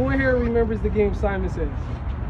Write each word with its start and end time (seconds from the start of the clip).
who 0.00 0.10
in 0.10 0.20
here 0.20 0.36
remembers 0.36 0.80
the 0.80 0.88
game 0.88 1.12
Simon 1.14 1.50
Says? 1.50 1.68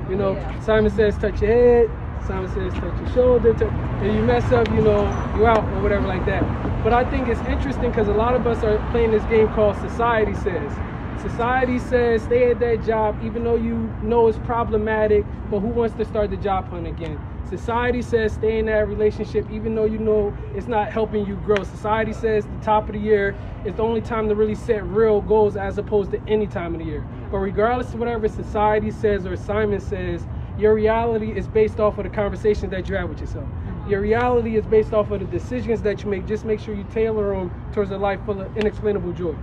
You 0.09 0.17
know, 0.17 0.31
oh, 0.31 0.35
Yeah. 0.35 0.61
Simon 0.61 0.91
Says 0.91 1.17
touch 1.17 1.41
your 1.41 1.51
head, 1.53 1.91
Simon 2.27 2.49
Says 2.49 2.73
touch 2.75 2.99
your 2.99 3.13
shoulder, 3.15 3.55
touch, 3.55 3.71
and 4.03 4.13
you 4.13 4.23
mess 4.25 4.51
up, 4.51 4.69
you 4.71 4.83
know, 4.83 5.03
you 5.37 5.47
out 5.47 5.65
or 5.65 5.81
whatever 5.81 6.07
like 6.09 6.25
that. 6.27 6.43
But 6.83 6.93
I 6.93 7.05
think 7.05 7.29
it's 7.29 7.41
interesting 7.43 7.91
because 7.91 8.09
a 8.09 8.13
lot 8.13 8.35
of 8.35 8.47
us 8.47 8.65
are 8.65 8.79
playing 8.91 9.13
this 9.13 9.25
game 9.25 9.49
called 9.49 9.77
Society 9.77 10.35
Says. 10.35 10.73
Society 11.21 11.79
says 11.79 12.23
stay 12.23 12.51
at 12.51 12.61
that 12.61 12.83
job 12.83 13.15
even 13.23 13.45
though 13.45 13.57
you 13.57 13.93
know 14.03 14.29
it's 14.29 14.39
problematic, 14.39 15.23
but 15.51 15.61
who 15.61 15.67
wants 15.69 15.95
to 15.97 16.05
start 16.07 16.31
the 16.31 16.37
job 16.39 16.67
hunt 16.71 16.87
again? 16.87 17.19
Society 17.47 18.01
says 18.01 18.33
stay 18.33 18.59
in 18.59 18.67
that 18.67 18.89
relationship 18.89 19.47
even 19.51 19.75
though 19.75 19.85
you 19.85 19.99
know 19.99 20.35
it's 20.55 20.67
not 20.67 20.91
helping 20.91 21.27
you 21.27 21.37
grow. 21.45 21.63
Society 21.63 22.15
says 22.15 22.47
the 22.47 22.65
top 22.65 22.87
of 22.87 22.95
the 22.95 22.99
year 22.99 23.37
is 23.67 23.75
the 23.75 23.83
only 23.83 24.01
time 24.01 24.31
to 24.31 24.35
really 24.35 24.55
set 24.55 24.83
real 24.87 25.21
goals 25.21 25.57
as 25.57 25.77
opposed 25.77 26.11
to 26.13 26.21
any 26.27 26.47
time 26.47 26.73
of 26.73 26.79
the 26.79 26.87
year. 26.87 27.05
But 27.31 27.39
regardless 27.39 27.93
of 27.93 28.01
whatever 28.01 28.27
society 28.27 28.91
says 28.91 29.27
or 29.27 29.37
Simon 29.37 29.81
says, 29.81 30.27
your 30.57 30.75
reality 30.75 31.33
is 31.37 31.47
based 31.49 31.81
off 31.81 31.99
of 31.99 32.05
the 32.05 32.11
conversations 32.11 32.71
that 32.71 32.89
you 32.89 32.95
have 32.95 33.11
with 33.11 33.21
yourself. 33.21 33.49
Your 33.87 34.01
reality 34.01 34.57
is 34.57 34.65
based 34.65 34.95
off 34.95 35.11
of 35.11 35.21
the 35.21 35.27
decisions 35.27 35.83
that 35.83 36.03
you 36.03 36.09
make. 36.09 36.27
Just 36.27 36.47
make 36.47 36.61
sure 36.61 36.75
you 36.75 36.85
tailor 36.85 37.37
them 37.37 37.51
towards 37.73 37.91
a 37.91 37.99
life 37.99 38.25
full 38.25 38.41
of 38.41 38.57
inexplainable 38.57 39.13
joy. 39.13 39.35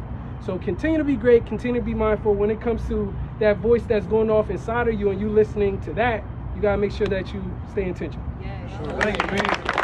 So 0.46 0.58
continue 0.59 0.98
to 0.98 1.04
be 1.04 1.16
great, 1.16 1.46
continue 1.46 1.82
to 1.82 1.86
be 1.86 1.94
mindful 1.94 2.34
when 2.34 2.50
it 2.50 2.62
comes 2.62 2.88
to 2.88 3.14
that 3.40 3.58
voice 3.58 3.84
that's 3.84 4.05
going 4.05 4.30
off 4.32 4.50
inside 4.50 4.88
of 4.88 5.00
you 5.00 5.10
and 5.10 5.20
you 5.20 5.30
listening 5.30 5.80
to 5.82 5.94
that, 5.94 6.23
you 6.55 6.62
gotta 6.62 6.77
make 6.77 6.91
sure 6.91 7.08
that 7.08 7.34
you 7.34 7.44
stay 7.72 7.84
intentional. 7.84 8.26
Yeah. 8.41 9.00
Thank 9.02 9.22
you, 9.22 9.27
man. 9.27 9.77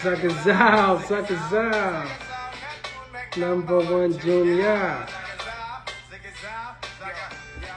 Zakazao, 0.00 0.98
Zakazao, 1.02 2.08
number 3.36 3.80
one 3.80 4.18
junior. 4.18 5.06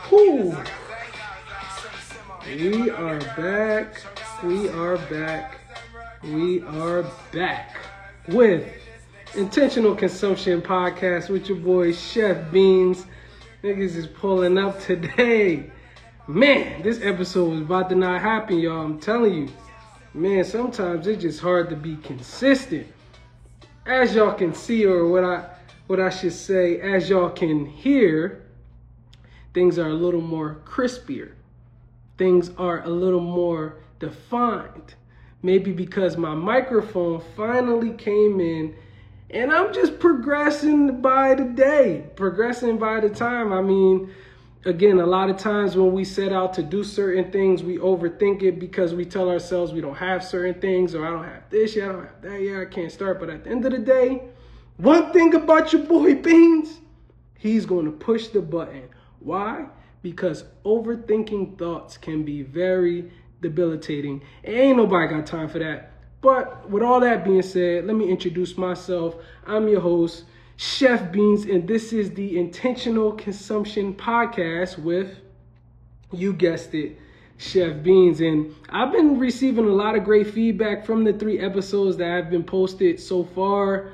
Whew. 0.09 0.55
We 2.45 2.89
are 2.89 3.19
back. 3.37 4.01
We 4.43 4.67
are 4.67 4.97
back. 4.97 5.59
We 6.25 6.61
are 6.63 7.05
back 7.31 7.77
with 8.27 8.67
Intentional 9.33 9.95
Consumption 9.95 10.61
Podcast 10.61 11.29
with 11.29 11.47
your 11.47 11.59
boy 11.59 11.93
Chef 11.93 12.51
Beanz. 12.51 13.05
Niggas 13.63 13.95
is 13.95 14.07
pulling 14.07 14.57
up 14.57 14.81
today. 14.81 15.71
Man, 16.27 16.81
this 16.81 16.99
episode 17.01 17.49
was 17.49 17.61
about 17.61 17.87
to 17.89 17.95
not 17.95 18.21
happen, 18.21 18.59
y'all. 18.59 18.81
I'm 18.81 18.99
telling 18.99 19.33
you. 19.33 19.49
Man, 20.13 20.43
sometimes 20.43 21.07
it's 21.07 21.21
just 21.21 21.39
hard 21.39 21.69
to 21.69 21.77
be 21.77 21.95
consistent. 21.95 22.87
As 23.85 24.15
y'all 24.15 24.33
can 24.33 24.53
see, 24.53 24.85
or 24.85 25.07
what 25.07 25.23
I 25.23 25.49
what 25.87 26.01
I 26.01 26.09
should 26.09 26.33
say, 26.33 26.81
as 26.81 27.09
y'all 27.09 27.29
can 27.29 27.65
hear, 27.65 28.43
things 29.53 29.79
are 29.79 29.87
a 29.87 29.93
little 29.93 30.21
more 30.21 30.59
crispier. 30.65 31.31
Things 32.17 32.51
are 32.57 32.83
a 32.83 32.89
little 32.89 33.21
more 33.21 33.77
defined. 33.99 34.95
Maybe 35.41 35.71
because 35.71 36.15
my 36.15 36.35
microphone 36.35 37.21
finally 37.35 37.91
came 37.91 38.39
in 38.39 38.75
and 39.29 39.51
I'm 39.51 39.73
just 39.73 39.99
progressing 39.99 41.01
by 41.01 41.33
the 41.33 41.43
day, 41.43 42.05
progressing 42.15 42.77
by 42.77 42.99
the 42.99 43.09
time. 43.09 43.51
I 43.51 43.61
mean, 43.61 44.13
again, 44.63 44.99
a 44.99 45.05
lot 45.05 45.29
of 45.29 45.37
times 45.37 45.75
when 45.75 45.91
we 45.91 46.05
set 46.05 46.31
out 46.31 46.53
to 46.53 46.63
do 46.63 46.83
certain 46.83 47.31
things, 47.31 47.63
we 47.63 47.77
overthink 47.79 48.43
it 48.43 48.59
because 48.59 48.93
we 48.93 49.05
tell 49.05 49.29
ourselves 49.29 49.73
we 49.73 49.81
don't 49.81 49.95
have 49.95 50.23
certain 50.23 50.61
things 50.61 50.93
or 50.93 51.05
I 51.05 51.09
don't 51.09 51.23
have 51.23 51.49
this 51.49 51.75
yet, 51.75 51.89
I 51.89 51.91
don't 51.93 52.05
have 52.05 52.21
that 52.21 52.41
yet, 52.41 52.61
I 52.61 52.65
can't 52.65 52.91
start. 52.91 53.19
But 53.19 53.31
at 53.31 53.43
the 53.43 53.49
end 53.49 53.65
of 53.65 53.71
the 53.71 53.79
day, 53.79 54.21
one 54.77 55.11
thing 55.11 55.33
about 55.33 55.73
your 55.73 55.83
boy 55.83 56.15
Beanz, 56.15 56.77
he's 57.37 57.65
going 57.65 57.85
to 57.85 57.91
push 57.91 58.27
the 58.27 58.41
button. 58.41 58.87
Why? 59.19 59.65
Because 60.03 60.43
overthinking 60.63 61.57
thoughts 61.57 61.97
can 61.97 62.23
be 62.23 62.43
very 62.43 63.11
debilitating. 63.41 64.21
Ain't 64.43 64.77
nobody 64.77 65.07
got 65.07 65.25
time 65.25 65.49
for 65.49 65.57
that. 65.59 65.93
But 66.21 66.69
with 66.69 66.83
all 66.83 66.99
that 66.99 67.25
being 67.25 67.41
said, 67.41 67.85
let 67.85 67.95
me 67.95 68.09
introduce 68.09 68.57
myself. 68.57 69.15
I'm 69.45 69.67
your 69.67 69.81
host, 69.81 70.25
Chef 70.55 71.11
Beanz, 71.11 71.51
and 71.53 71.67
this 71.67 71.91
is 71.91 72.11
the 72.11 72.37
Intentional 72.37 73.11
Consumption 73.11 73.93
Podcast 73.93 74.77
with, 74.77 75.17
you 76.11 76.31
guessed 76.31 76.73
it, 76.75 76.97
Chef 77.37 77.77
Beanz. 77.77 78.21
And 78.21 78.55
I've 78.69 78.91
been 78.91 79.19
receiving 79.19 79.65
a 79.65 79.73
lot 79.73 79.95
of 79.95 80.05
great 80.05 80.27
feedback 80.27 80.85
from 80.85 81.03
the 81.03 81.13
three 81.13 81.39
episodes 81.39 81.97
that 81.97 82.07
have 82.07 82.29
been 82.29 82.43
posted 82.43 82.99
so 82.99 83.23
far. 83.23 83.91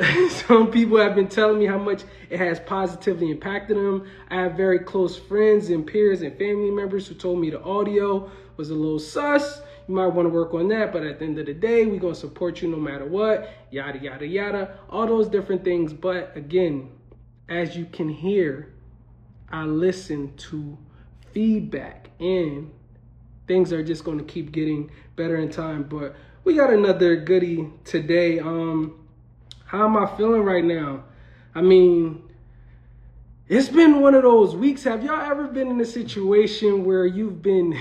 Some 0.30 0.70
people 0.70 0.98
have 0.98 1.14
been 1.14 1.28
telling 1.28 1.58
me 1.58 1.66
how 1.66 1.78
much 1.78 2.04
it 2.30 2.38
has 2.38 2.58
positively 2.60 3.30
impacted 3.30 3.76
them. 3.76 4.08
I 4.30 4.36
have 4.36 4.54
very 4.54 4.78
close 4.78 5.18
friends 5.18 5.68
and 5.68 5.86
peers 5.86 6.22
and 6.22 6.36
family 6.38 6.70
members 6.70 7.06
who 7.06 7.14
told 7.14 7.38
me 7.38 7.50
the 7.50 7.62
audio 7.62 8.30
was 8.56 8.70
a 8.70 8.74
little 8.74 8.98
sus. 8.98 9.60
You 9.88 9.94
might 9.94 10.06
want 10.06 10.26
to 10.26 10.30
work 10.30 10.54
on 10.54 10.68
that, 10.68 10.92
but 10.92 11.02
at 11.02 11.18
the 11.18 11.24
end 11.26 11.38
of 11.38 11.46
the 11.46 11.54
day, 11.54 11.84
we're 11.84 11.98
going 11.98 12.14
to 12.14 12.20
support 12.20 12.62
you 12.62 12.68
no 12.68 12.78
matter 12.78 13.04
what. 13.04 13.52
Yada, 13.70 13.98
yada, 13.98 14.26
yada. 14.26 14.78
All 14.88 15.06
those 15.06 15.28
different 15.28 15.64
things. 15.64 15.92
But 15.92 16.34
again, 16.36 16.90
as 17.48 17.76
you 17.76 17.84
can 17.84 18.08
hear, 18.08 18.72
I 19.50 19.64
listen 19.64 20.34
to 20.36 20.78
feedback 21.32 22.10
and 22.20 22.70
things 23.46 23.72
are 23.72 23.82
just 23.82 24.04
going 24.04 24.18
to 24.18 24.24
keep 24.24 24.52
getting 24.52 24.90
better 25.16 25.36
in 25.36 25.50
time. 25.50 25.82
But 25.82 26.14
we 26.44 26.54
got 26.54 26.72
another 26.72 27.16
goodie 27.16 27.68
today. 27.84 28.38
Um, 28.38 28.99
how 29.70 29.84
am 29.84 29.96
I 29.96 30.04
feeling 30.16 30.42
right 30.42 30.64
now? 30.64 31.04
I 31.54 31.62
mean, 31.62 32.24
it's 33.46 33.68
been 33.68 34.00
one 34.00 34.16
of 34.16 34.24
those 34.24 34.56
weeks. 34.56 34.82
Have 34.82 35.04
y'all 35.04 35.20
ever 35.20 35.46
been 35.46 35.68
in 35.68 35.80
a 35.80 35.84
situation 35.84 36.84
where 36.84 37.06
you've 37.06 37.40
been 37.40 37.78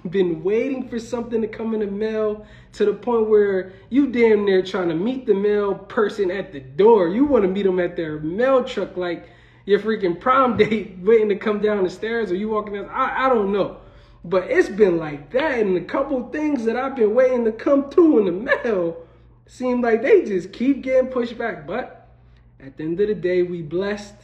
been 0.10 0.44
waiting 0.44 0.88
for 0.88 1.00
something 1.00 1.40
to 1.40 1.48
come 1.48 1.74
in 1.74 1.80
the 1.80 1.88
mail 1.88 2.46
to 2.74 2.84
the 2.84 2.92
point 2.92 3.28
where 3.28 3.72
you 3.90 4.12
damn 4.12 4.44
near 4.44 4.62
trying 4.62 4.88
to 4.90 4.94
meet 4.94 5.26
the 5.26 5.34
mail 5.34 5.74
person 5.74 6.30
at 6.30 6.52
the 6.52 6.60
door? 6.60 7.08
You 7.08 7.24
want 7.24 7.42
to 7.42 7.48
meet 7.48 7.64
them 7.64 7.80
at 7.80 7.96
their 7.96 8.20
mail 8.20 8.62
truck 8.62 8.96
like 8.96 9.28
your 9.66 9.80
freaking 9.80 10.20
prom 10.20 10.56
date 10.56 10.98
waiting 11.02 11.30
to 11.30 11.36
come 11.36 11.58
down 11.58 11.82
the 11.82 11.90
stairs 11.90 12.30
or 12.30 12.36
you 12.36 12.48
walking 12.48 12.74
down. 12.74 12.88
I, 12.90 13.26
I 13.26 13.28
don't 13.28 13.50
know. 13.50 13.78
But 14.24 14.52
it's 14.52 14.68
been 14.68 14.98
like 14.98 15.32
that 15.32 15.58
and 15.58 15.76
a 15.76 15.84
couple 15.84 16.28
things 16.28 16.64
that 16.66 16.76
I've 16.76 16.94
been 16.94 17.12
waiting 17.12 17.44
to 17.44 17.50
come 17.50 17.90
through 17.90 18.20
in 18.20 18.24
the 18.26 18.60
mail 18.62 19.04
seem 19.46 19.80
like 19.80 20.02
they 20.02 20.24
just 20.24 20.52
keep 20.52 20.82
getting 20.82 21.10
pushed 21.10 21.36
back. 21.38 21.66
But 21.66 22.08
at 22.60 22.76
the 22.76 22.84
end 22.84 23.00
of 23.00 23.08
the 23.08 23.14
day, 23.14 23.42
we 23.42 23.62
blessed. 23.62 24.14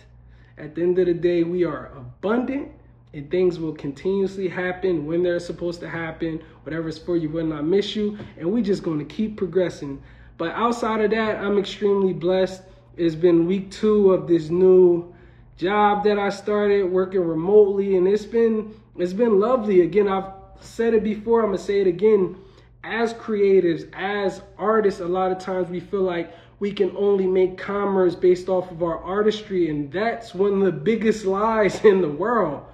At 0.58 0.74
the 0.74 0.82
end 0.82 0.98
of 0.98 1.06
the 1.06 1.14
day, 1.14 1.42
we 1.42 1.64
are 1.64 1.86
abundant 1.96 2.70
and 3.12 3.30
things 3.30 3.58
will 3.58 3.72
continuously 3.72 4.48
happen 4.48 5.04
when 5.06 5.22
they're 5.22 5.40
supposed 5.40 5.80
to 5.80 5.88
happen. 5.88 6.42
Whatever's 6.62 6.98
for 6.98 7.16
you 7.16 7.28
will 7.28 7.46
not 7.46 7.64
miss 7.64 7.96
you. 7.96 8.18
And 8.38 8.52
we 8.52 8.62
just 8.62 8.84
to 8.84 9.04
keep 9.04 9.36
progressing. 9.36 10.00
But 10.38 10.52
outside 10.54 11.00
of 11.00 11.10
that, 11.10 11.36
I'm 11.36 11.58
extremely 11.58 12.12
blessed. 12.12 12.62
It's 12.96 13.14
been 13.14 13.46
week 13.46 13.70
two 13.70 14.12
of 14.12 14.28
this 14.28 14.48
new 14.48 15.12
job 15.56 16.04
that 16.04 16.18
I 16.18 16.30
started 16.30 16.84
working 16.84 17.20
remotely 17.20 17.96
and 17.96 18.08
it's 18.08 18.24
been 18.24 18.74
it's 18.96 19.12
been 19.12 19.38
lovely. 19.40 19.82
Again, 19.82 20.08
I've 20.08 20.32
said 20.60 20.94
it 20.94 21.04
before, 21.04 21.40
I'm 21.40 21.46
gonna 21.46 21.58
say 21.58 21.80
it 21.80 21.86
again. 21.86 22.36
As 22.82 23.12
creatives, 23.14 23.88
as 23.92 24.42
artists, 24.56 25.00
a 25.00 25.06
lot 25.06 25.32
of 25.32 25.38
times 25.38 25.68
we 25.68 25.80
feel 25.80 26.02
like 26.02 26.32
we 26.60 26.72
can 26.72 26.94
only 26.96 27.26
make 27.26 27.56
commerce 27.58 28.14
based 28.14 28.48
off 28.48 28.70
of 28.70 28.82
our 28.82 28.98
artistry, 28.98 29.70
and 29.70 29.90
that's 29.90 30.34
one 30.34 30.54
of 30.54 30.60
the 30.60 30.72
biggest 30.72 31.24
lies 31.24 31.84
in 31.84 32.00
the 32.00 32.08
world. 32.08 32.64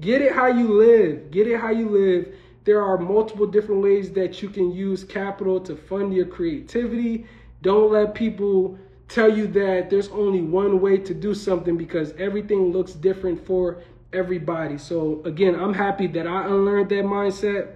Get 0.00 0.22
it 0.22 0.32
how 0.32 0.46
you 0.46 0.72
live. 0.72 1.30
Get 1.30 1.46
it 1.46 1.60
how 1.60 1.70
you 1.70 1.88
live. 1.88 2.34
There 2.64 2.82
are 2.82 2.98
multiple 2.98 3.46
different 3.46 3.82
ways 3.82 4.10
that 4.12 4.42
you 4.42 4.48
can 4.48 4.72
use 4.72 5.04
capital 5.04 5.60
to 5.60 5.76
fund 5.76 6.12
your 6.12 6.26
creativity. 6.26 7.26
Don't 7.62 7.92
let 7.92 8.14
people 8.14 8.78
tell 9.08 9.34
you 9.34 9.46
that 9.46 9.88
there's 9.88 10.08
only 10.08 10.42
one 10.42 10.80
way 10.80 10.98
to 10.98 11.14
do 11.14 11.32
something 11.34 11.76
because 11.76 12.12
everything 12.18 12.72
looks 12.72 12.92
different 12.92 13.44
for 13.46 13.82
everybody. 14.12 14.78
So, 14.78 15.22
again, 15.24 15.54
I'm 15.54 15.74
happy 15.74 16.06
that 16.08 16.26
I 16.26 16.46
unlearned 16.46 16.88
that 16.90 17.04
mindset. 17.04 17.68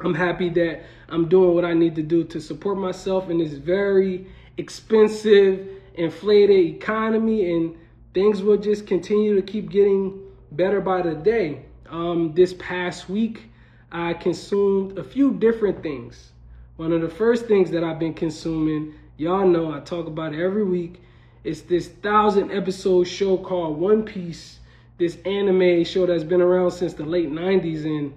I'm 0.00 0.14
happy 0.14 0.48
that 0.50 0.82
I'm 1.08 1.28
doing 1.28 1.54
what 1.54 1.64
I 1.64 1.74
need 1.74 1.94
to 1.96 2.02
do 2.02 2.24
to 2.24 2.40
support 2.40 2.78
myself 2.78 3.30
in 3.30 3.38
this 3.38 3.52
very 3.52 4.26
expensive, 4.56 5.68
inflated 5.94 6.76
economy, 6.76 7.52
and 7.52 7.76
things 8.12 8.42
will 8.42 8.56
just 8.56 8.86
continue 8.86 9.34
to 9.36 9.42
keep 9.42 9.70
getting 9.70 10.20
better 10.52 10.80
by 10.80 11.02
the 11.02 11.14
day. 11.14 11.62
Um, 11.90 12.32
this 12.34 12.54
past 12.58 13.08
week, 13.08 13.50
I 13.92 14.14
consumed 14.14 14.98
a 14.98 15.04
few 15.04 15.34
different 15.34 15.82
things. 15.82 16.32
One 16.76 16.92
of 16.92 17.02
the 17.02 17.08
first 17.08 17.46
things 17.46 17.70
that 17.70 17.84
I've 17.84 17.98
been 17.98 18.14
consuming, 18.14 18.94
y'all 19.16 19.46
know 19.46 19.72
I 19.72 19.80
talk 19.80 20.06
about 20.06 20.34
it 20.34 20.40
every 20.42 20.64
week, 20.64 21.00
it's 21.44 21.60
this 21.60 21.88
thousand 21.88 22.50
episode 22.50 23.04
show 23.04 23.36
called 23.36 23.78
One 23.78 24.02
Piece, 24.02 24.58
this 24.98 25.18
anime 25.26 25.84
show 25.84 26.06
that's 26.06 26.24
been 26.24 26.40
around 26.40 26.70
since 26.70 26.94
the 26.94 27.04
late 27.04 27.30
90s. 27.30 27.84
And 27.84 28.14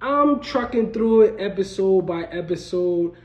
I'm 0.00 0.38
trucking 0.38 0.92
through 0.92 1.22
it 1.22 1.40
episode 1.40 2.02
by 2.02 2.22
episode. 2.22 3.16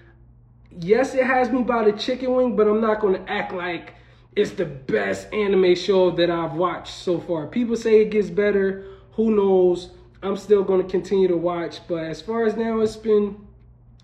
Yes, 0.72 1.14
it 1.14 1.24
has 1.24 1.52
me 1.52 1.62
by 1.62 1.84
the 1.84 1.96
chicken 1.96 2.34
wing, 2.34 2.56
but 2.56 2.68
I'm 2.68 2.82
not 2.82 3.00
going 3.00 3.14
to 3.14 3.32
act 3.32 3.54
like 3.54 3.94
it's 4.36 4.52
the 4.52 4.66
best 4.66 5.32
anime 5.32 5.76
show 5.76 6.10
that 6.12 6.32
I've 6.32 6.54
watched 6.54 6.96
so 6.96 7.20
far. 7.20 7.46
People 7.46 7.76
say 7.76 8.02
it 8.02 8.10
gets 8.10 8.32
better. 8.32 8.88
Who 9.12 9.36
knows? 9.36 9.92
I'm 10.24 10.36
still 10.36 10.64
going 10.64 10.82
to 10.82 10.90
continue 10.90 11.28
to 11.28 11.38
watch, 11.38 11.80
but 11.88 12.06
as 12.06 12.24
far 12.24 12.46
as 12.46 12.56
now, 12.56 12.80
it's 12.80 12.96
been 12.96 13.46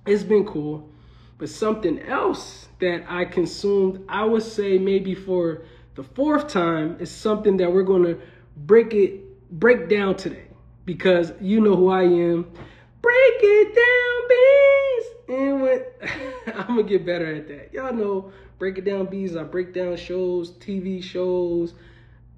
it's 0.05 0.21
been 0.21 0.45
cool. 0.45 0.87
But 1.39 1.49
something 1.49 1.99
else 2.03 2.67
that 2.81 3.03
I 3.09 3.25
consumed, 3.25 4.05
I 4.07 4.25
would 4.25 4.43
say 4.43 4.77
maybe 4.77 5.15
for 5.15 5.63
the 5.95 6.03
fourth 6.03 6.49
time, 6.49 6.97
is 6.99 7.09
something 7.09 7.57
that 7.57 7.73
we're 7.73 7.81
going 7.81 8.03
to 8.03 8.21
break 8.55 8.93
it 8.93 9.25
break 9.59 9.89
down 9.89 10.15
today 10.17 10.48
because 10.89 11.33
you 11.39 11.61
know 11.61 11.75
who 11.75 11.89
I 11.89 12.01
am. 12.01 12.51
Break 12.99 13.39
it 13.43 13.75
down, 13.75 15.37
Beanz. 15.37 15.39
And 15.39 15.61
when 15.61 15.83
I'm 16.59 16.77
gonna 16.77 16.83
get 16.83 17.05
better 17.05 17.31
at 17.35 17.47
that. 17.47 17.71
Y'all 17.71 17.93
know 17.93 18.31
break 18.57 18.79
it 18.79 18.85
down, 18.85 19.05
Beanz. 19.05 19.39
I 19.39 19.43
break 19.43 19.71
down 19.71 19.95
shows, 19.97 20.53
TV 20.53 21.03
shows, 21.03 21.75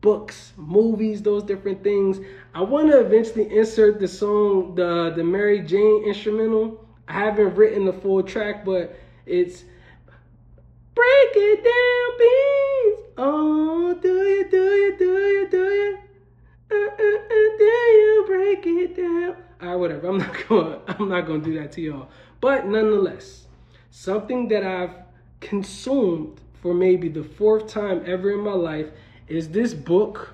books, 0.02 0.52
movies, 0.58 1.22
those 1.22 1.44
different 1.44 1.82
things. 1.82 2.20
I 2.54 2.62
want 2.62 2.92
to 2.92 3.00
eventually 3.00 3.56
insert 3.56 4.02
the 4.02 4.08
song, 4.10 4.76
the 4.76 5.14
the 5.16 5.24
Mary 5.24 5.62
Jane 5.62 6.04
instrumental. 6.06 6.86
I 7.08 7.14
haven't 7.14 7.56
written 7.56 7.86
the 7.86 7.94
full 7.94 8.22
track, 8.22 8.66
but 8.66 9.00
it's 9.26 9.64
break 10.94 11.32
it 11.36 11.64
down, 11.64 12.20
Beanz. 12.20 13.14
Oh, 13.18 13.98
do 14.02 14.10
you, 14.10 14.50
do 14.52 14.58
you, 14.58 14.98
do 14.98 15.06
you, 15.06 15.48
do 15.50 15.58
you? 15.58 16.01
Uh, 16.82 17.62
you 17.62 18.24
break 18.28 18.66
it 18.66 18.96
down? 18.96 19.36
All 19.62 19.68
right, 19.70 19.76
whatever. 19.76 20.08
I'm 20.08 20.18
not 20.18 20.36
going. 20.50 20.80
I'm 20.88 21.10
not 21.10 21.26
going 21.26 21.42
to 21.42 21.50
do 21.52 21.60
that 21.60 21.72
to 21.74 21.82
y'all. 21.82 22.10
But 22.40 22.66
nonetheless, 22.66 23.48
something 23.92 24.48
that 24.50 24.64
I've 24.64 24.96
consumed 25.40 26.40
for 26.62 26.74
maybe 26.74 27.10
the 27.10 27.24
fourth 27.24 27.68
time 27.68 28.04
ever 28.06 28.32
in 28.32 28.40
my 28.40 28.54
life 28.54 28.88
is 29.28 29.50
this 29.50 29.74
book 29.74 30.34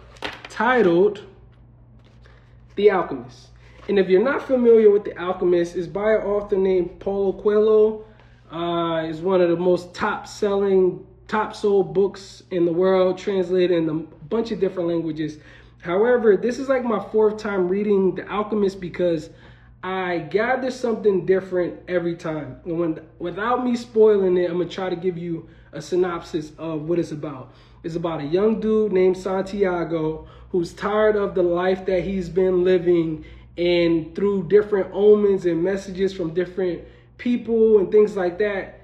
titled 0.49 1.23
The 2.75 2.91
Alchemist. 2.91 3.49
And 3.87 3.97
if 3.97 4.09
you're 4.09 4.23
not 4.23 4.45
familiar 4.45 4.91
with 4.91 5.05
The 5.05 5.17
Alchemist, 5.17 5.75
it's 5.75 5.87
by 5.87 6.13
an 6.13 6.21
author 6.21 6.57
named 6.57 6.99
Paulo 6.99 7.33
Coelho. 7.33 8.03
Uh, 8.51 9.03
is 9.03 9.19
one 9.19 9.41
of 9.41 9.49
the 9.49 9.57
most 9.57 9.93
top-selling, 9.93 11.05
top-sold 11.27 11.93
books 11.93 12.43
in 12.49 12.63
the 12.63 12.71
world, 12.71 13.17
translated 13.17 13.77
in 13.77 13.89
a 13.89 13.93
bunch 13.93 14.51
of 14.51 14.59
different 14.61 14.87
languages. 14.87 15.37
However, 15.79 16.35
this 16.35 16.59
is 16.59 16.69
like 16.69 16.83
my 16.83 16.99
fourth 17.11 17.37
time 17.37 17.67
reading 17.67 18.15
The 18.15 18.27
Alchemist 18.29 18.81
because 18.81 19.29
I 19.83 20.19
gather 20.19 20.71
something 20.71 21.25
different 21.25 21.81
every 21.87 22.15
time. 22.15 22.57
And 22.65 22.79
when, 22.79 22.99
without 23.19 23.63
me 23.63 23.75
spoiling 23.75 24.37
it, 24.37 24.49
I'm 24.49 24.57
gonna 24.57 24.69
try 24.69 24.89
to 24.89 24.95
give 24.95 25.17
you 25.17 25.47
a 25.71 25.81
synopsis 25.81 26.51
of 26.57 26.83
what 26.83 26.99
it's 26.99 27.11
about. 27.11 27.53
It's 27.83 27.95
about 27.95 28.21
a 28.21 28.25
young 28.25 28.59
dude 28.59 28.91
named 28.91 29.17
Santiago 29.17 30.27
who's 30.49 30.73
tired 30.73 31.15
of 31.15 31.35
the 31.35 31.43
life 31.43 31.85
that 31.85 32.03
he's 32.03 32.27
been 32.27 32.63
living 32.63 33.23
and 33.57 34.15
through 34.15 34.47
different 34.47 34.91
omens 34.93 35.45
and 35.45 35.63
messages 35.63 36.13
from 36.13 36.33
different 36.33 36.83
people 37.17 37.79
and 37.79 37.91
things 37.91 38.15
like 38.15 38.39
that 38.39 38.76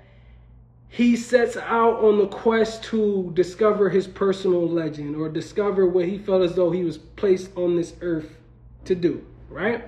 he 0.94 1.16
sets 1.16 1.58
out 1.58 2.04
on 2.04 2.20
the 2.20 2.28
quest 2.28 2.84
to 2.84 3.32
discover 3.34 3.90
his 3.90 4.06
personal 4.06 4.70
legend 4.70 5.16
or 5.16 5.28
discover 5.28 5.88
what 5.88 6.06
he 6.06 6.20
felt 6.20 6.44
as 6.44 6.54
though 6.54 6.70
he 6.70 6.84
was 6.84 7.00
placed 7.00 7.50
on 7.58 7.76
this 7.76 7.96
earth 8.02 8.38
to 8.86 8.94
do, 8.94 9.26
right? 9.50 9.86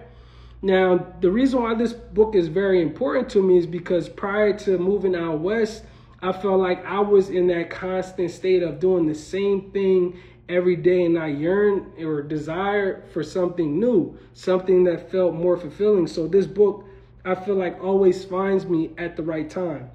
Now, 0.64 1.14
the 1.22 1.30
reason 1.30 1.62
why 1.62 1.76
this 1.76 1.94
book 1.94 2.34
is 2.34 2.48
very 2.48 2.82
important 2.82 3.30
to 3.30 3.44
me 3.44 3.60
is 3.60 3.68
because 3.68 4.10
prior 4.10 4.58
to 4.62 4.80
moving 4.80 5.16
out 5.16 5.42
west, 5.42 5.84
I 6.24 6.32
felt 6.32 6.60
like 6.60 6.84
I 6.84 7.02
was 7.02 7.30
in 7.30 7.46
that 7.50 7.70
constant 7.70 8.32
state 8.32 8.64
of 8.64 8.80
doing 8.80 9.06
the 9.06 9.14
same 9.14 9.70
thing 9.70 10.20
every 10.50 10.76
day 10.76 11.06
and 11.06 11.20
I 11.20 11.28
yearned 11.28 12.04
or 12.04 12.24
desired 12.24 13.04
for 13.14 13.22
something 13.22 13.80
new, 13.80 14.18
something 14.34 14.84
that 14.86 15.12
felt 15.12 15.36
more 15.36 15.56
fulfilling. 15.56 16.08
So 16.08 16.28
this 16.28 16.48
book, 16.48 16.84
I 17.24 17.36
feel 17.36 17.58
like 17.58 17.80
always 17.80 18.26
finds 18.26 18.66
me 18.66 18.90
at 18.98 19.16
the 19.16 19.22
right 19.22 19.48
time. 19.48 19.92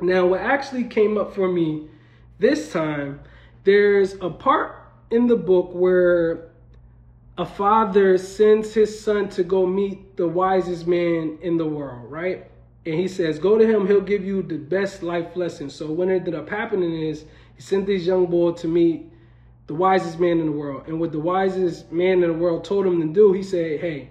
Now, 0.00 0.26
what 0.26 0.40
actually 0.40 0.84
came 0.84 1.16
up 1.16 1.34
for 1.34 1.50
me 1.50 1.88
this 2.38 2.72
time, 2.72 3.20
there's 3.64 4.14
a 4.20 4.30
part 4.30 4.82
in 5.10 5.26
the 5.26 5.36
book 5.36 5.70
where 5.72 6.50
a 7.38 7.46
father 7.46 8.18
sends 8.18 8.74
his 8.74 8.98
son 8.98 9.28
to 9.30 9.42
go 9.42 9.66
meet 9.66 10.16
the 10.16 10.26
wisest 10.26 10.86
man 10.86 11.38
in 11.42 11.56
the 11.56 11.66
world, 11.66 12.10
right? 12.10 12.46
And 12.84 12.94
he 12.94 13.08
says, 13.08 13.38
Go 13.38 13.58
to 13.58 13.66
him, 13.66 13.86
he'll 13.86 14.00
give 14.00 14.24
you 14.24 14.42
the 14.42 14.58
best 14.58 15.02
life 15.02 15.34
lesson. 15.34 15.70
So, 15.70 15.90
what 15.90 16.08
ended 16.08 16.34
up 16.34 16.48
happening 16.48 17.02
is 17.02 17.24
he 17.56 17.62
sent 17.62 17.86
this 17.86 18.04
young 18.04 18.26
boy 18.26 18.52
to 18.52 18.68
meet 18.68 19.10
the 19.66 19.74
wisest 19.74 20.20
man 20.20 20.38
in 20.40 20.46
the 20.46 20.52
world. 20.52 20.84
And 20.86 21.00
what 21.00 21.12
the 21.12 21.18
wisest 21.18 21.90
man 21.90 22.22
in 22.22 22.28
the 22.28 22.32
world 22.32 22.64
told 22.64 22.86
him 22.86 23.00
to 23.00 23.12
do, 23.12 23.32
he 23.32 23.42
said, 23.42 23.80
Hey, 23.80 24.10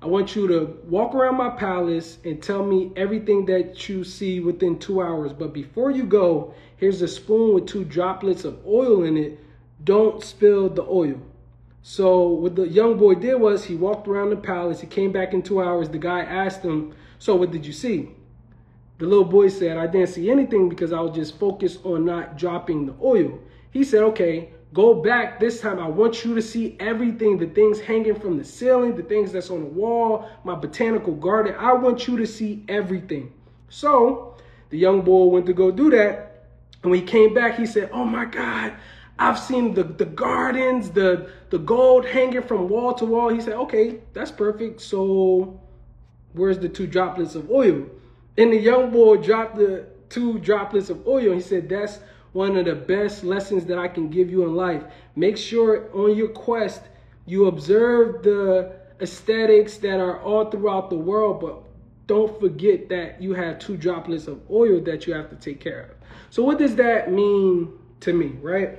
I 0.00 0.06
want 0.06 0.36
you 0.36 0.46
to 0.46 0.78
walk 0.84 1.14
around 1.14 1.36
my 1.36 1.50
palace 1.50 2.18
and 2.24 2.40
tell 2.40 2.64
me 2.64 2.92
everything 2.94 3.46
that 3.46 3.88
you 3.88 4.04
see 4.04 4.38
within 4.38 4.78
two 4.78 5.02
hours. 5.02 5.32
But 5.32 5.52
before 5.52 5.90
you 5.90 6.04
go, 6.04 6.54
here's 6.76 7.02
a 7.02 7.08
spoon 7.08 7.54
with 7.54 7.66
two 7.66 7.84
droplets 7.84 8.44
of 8.44 8.64
oil 8.64 9.02
in 9.02 9.16
it. 9.16 9.40
Don't 9.82 10.22
spill 10.22 10.68
the 10.68 10.84
oil. 10.84 11.20
So 11.82 12.28
what 12.28 12.54
the 12.54 12.68
young 12.68 12.96
boy 12.96 13.14
did 13.14 13.40
was 13.40 13.64
he 13.64 13.74
walked 13.74 14.06
around 14.06 14.30
the 14.30 14.36
palace. 14.36 14.80
He 14.80 14.86
came 14.86 15.10
back 15.10 15.34
in 15.34 15.42
two 15.42 15.60
hours. 15.60 15.88
The 15.88 15.98
guy 15.98 16.20
asked 16.20 16.62
him, 16.62 16.94
so 17.18 17.34
what 17.34 17.50
did 17.50 17.66
you 17.66 17.72
see? 17.72 18.10
The 18.98 19.06
little 19.06 19.24
boy 19.24 19.48
said, 19.48 19.78
I 19.78 19.86
didn't 19.86 20.10
see 20.10 20.30
anything 20.30 20.68
because 20.68 20.92
I 20.92 21.00
was 21.00 21.14
just 21.14 21.38
focused 21.38 21.84
on 21.84 22.04
not 22.04 22.36
dropping 22.36 22.86
the 22.86 22.94
oil. 23.02 23.40
He 23.70 23.82
said, 23.82 24.02
okay, 24.04 24.50
Go 24.74 24.94
back 24.94 25.40
this 25.40 25.60
time. 25.60 25.78
I 25.78 25.88
want 25.88 26.24
you 26.24 26.34
to 26.34 26.42
see 26.42 26.76
everything, 26.78 27.38
the 27.38 27.46
things 27.46 27.80
hanging 27.80 28.14
from 28.14 28.36
the 28.36 28.44
ceiling, 28.44 28.96
the 28.96 29.02
things 29.02 29.32
that's 29.32 29.50
on 29.50 29.60
the 29.60 29.66
wall, 29.66 30.28
my 30.44 30.54
botanical 30.54 31.14
garden. 31.14 31.54
I 31.58 31.72
want 31.72 32.06
you 32.06 32.18
to 32.18 32.26
see 32.26 32.64
everything. 32.68 33.32
So 33.70 34.36
the 34.70 34.78
young 34.78 35.02
boy 35.02 35.26
went 35.26 35.46
to 35.46 35.54
go 35.54 35.70
do 35.70 35.90
that. 35.90 36.46
And 36.82 36.90
when 36.90 37.00
he 37.00 37.06
came 37.06 37.32
back, 37.32 37.56
he 37.56 37.66
said, 37.66 37.90
Oh 37.92 38.04
my 38.04 38.26
God, 38.26 38.74
I've 39.18 39.38
seen 39.38 39.74
the, 39.74 39.84
the 39.84 40.04
gardens, 40.04 40.90
the, 40.90 41.30
the 41.50 41.58
gold 41.58 42.04
hanging 42.04 42.42
from 42.42 42.68
wall 42.68 42.92
to 42.94 43.06
wall. 43.06 43.30
He 43.30 43.40
said, 43.40 43.54
Okay, 43.54 44.00
that's 44.12 44.30
perfect. 44.30 44.82
So 44.82 45.60
where's 46.34 46.58
the 46.58 46.68
two 46.68 46.86
droplets 46.86 47.34
of 47.34 47.50
oil? 47.50 47.86
And 48.36 48.52
the 48.52 48.58
young 48.58 48.90
boy 48.90 49.16
dropped 49.16 49.56
the 49.56 49.86
two 50.10 50.38
droplets 50.38 50.90
of 50.90 51.06
oil. 51.08 51.32
He 51.32 51.40
said, 51.40 51.68
That's 51.70 52.00
one 52.38 52.56
of 52.56 52.66
the 52.66 52.74
best 52.74 53.24
lessons 53.24 53.64
that 53.64 53.78
I 53.78 53.88
can 53.88 54.08
give 54.08 54.30
you 54.30 54.44
in 54.44 54.54
life. 54.54 54.84
Make 55.16 55.36
sure 55.36 55.90
on 55.92 56.16
your 56.16 56.28
quest 56.28 56.82
you 57.26 57.46
observe 57.46 58.22
the 58.22 58.76
aesthetics 59.00 59.78
that 59.78 59.98
are 59.98 60.22
all 60.22 60.48
throughout 60.48 60.88
the 60.88 60.96
world, 60.96 61.40
but 61.40 61.64
don't 62.06 62.38
forget 62.38 62.88
that 62.90 63.20
you 63.20 63.34
have 63.34 63.58
two 63.58 63.76
droplets 63.76 64.28
of 64.28 64.40
oil 64.48 64.80
that 64.82 65.04
you 65.04 65.14
have 65.14 65.28
to 65.30 65.34
take 65.34 65.58
care 65.60 65.80
of. 65.80 65.90
So, 66.30 66.44
what 66.44 66.60
does 66.60 66.76
that 66.76 67.10
mean 67.10 67.72
to 68.00 68.12
me, 68.12 68.28
right? 68.40 68.78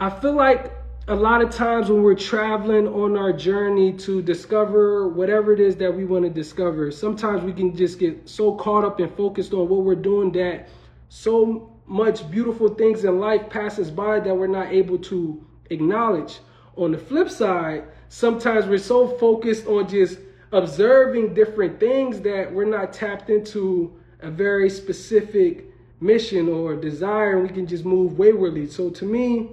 I 0.00 0.08
feel 0.08 0.34
like 0.34 0.72
a 1.08 1.14
lot 1.14 1.42
of 1.42 1.50
times 1.50 1.90
when 1.90 2.02
we're 2.02 2.14
traveling 2.14 2.88
on 2.88 3.14
our 3.14 3.34
journey 3.34 3.92
to 4.06 4.22
discover 4.22 5.06
whatever 5.06 5.52
it 5.52 5.60
is 5.60 5.76
that 5.76 5.94
we 5.94 6.06
want 6.06 6.24
to 6.24 6.30
discover, 6.30 6.90
sometimes 6.90 7.42
we 7.42 7.52
can 7.52 7.76
just 7.76 7.98
get 7.98 8.26
so 8.26 8.54
caught 8.54 8.86
up 8.86 9.00
and 9.00 9.14
focused 9.16 9.52
on 9.52 9.68
what 9.68 9.82
we're 9.82 9.94
doing 9.94 10.32
that 10.32 10.70
so 11.10 11.71
much 11.92 12.30
beautiful 12.30 12.70
things 12.74 13.04
in 13.04 13.20
life 13.20 13.50
passes 13.50 13.90
by 13.90 14.18
that 14.18 14.34
we're 14.34 14.46
not 14.46 14.72
able 14.72 14.96
to 14.96 15.44
acknowledge. 15.68 16.40
On 16.76 16.90
the 16.90 16.96
flip 16.96 17.28
side, 17.28 17.84
sometimes 18.08 18.64
we're 18.64 18.78
so 18.78 19.08
focused 19.18 19.66
on 19.66 19.86
just 19.86 20.18
observing 20.52 21.34
different 21.34 21.78
things 21.78 22.22
that 22.22 22.50
we're 22.50 22.64
not 22.64 22.94
tapped 22.94 23.28
into 23.28 23.94
a 24.20 24.30
very 24.30 24.70
specific 24.70 25.66
mission 26.00 26.48
or 26.48 26.76
desire 26.76 27.36
and 27.36 27.42
we 27.42 27.54
can 27.54 27.66
just 27.66 27.84
move 27.84 28.18
waywardly. 28.18 28.66
So 28.66 28.88
to 28.88 29.04
me, 29.04 29.50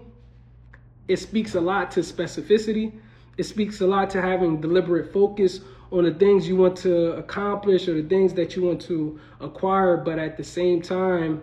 it 1.10 1.18
speaks 1.18 1.56
a 1.56 1.62
lot 1.62 1.92
to 1.92 2.00
specificity. 2.00 2.94
It 3.38 3.44
speaks 3.44 3.82
a 3.82 3.88
lot 3.88 4.10
to 4.12 4.22
having 4.22 4.62
deliberate 4.62 5.12
focus 5.12 5.60
on 5.92 6.06
the 6.06 6.14
things 6.14 6.48
you 6.48 6.56
want 6.56 6.78
to 6.78 7.12
accomplish 7.14 7.90
or 7.90 8.02
the 8.02 8.08
things 8.08 8.34
that 8.36 8.56
you 8.56 8.62
want 8.64 8.80
to 8.84 9.20
acquire, 9.42 9.98
but 9.98 10.20
at 10.20 10.38
the 10.38 10.44
same 10.44 10.82
time, 10.82 11.42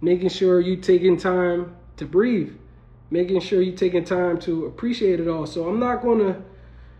making 0.00 0.28
sure 0.28 0.60
you 0.60 0.76
taking 0.76 1.16
time 1.16 1.74
to 1.96 2.04
breathe, 2.04 2.54
making 3.10 3.40
sure 3.40 3.62
you 3.62 3.72
taking 3.72 4.04
time 4.04 4.38
to 4.40 4.66
appreciate 4.66 5.20
it 5.20 5.28
all. 5.28 5.46
So 5.46 5.68
I'm 5.68 5.78
not 5.78 6.02
going 6.02 6.18
to 6.18 6.42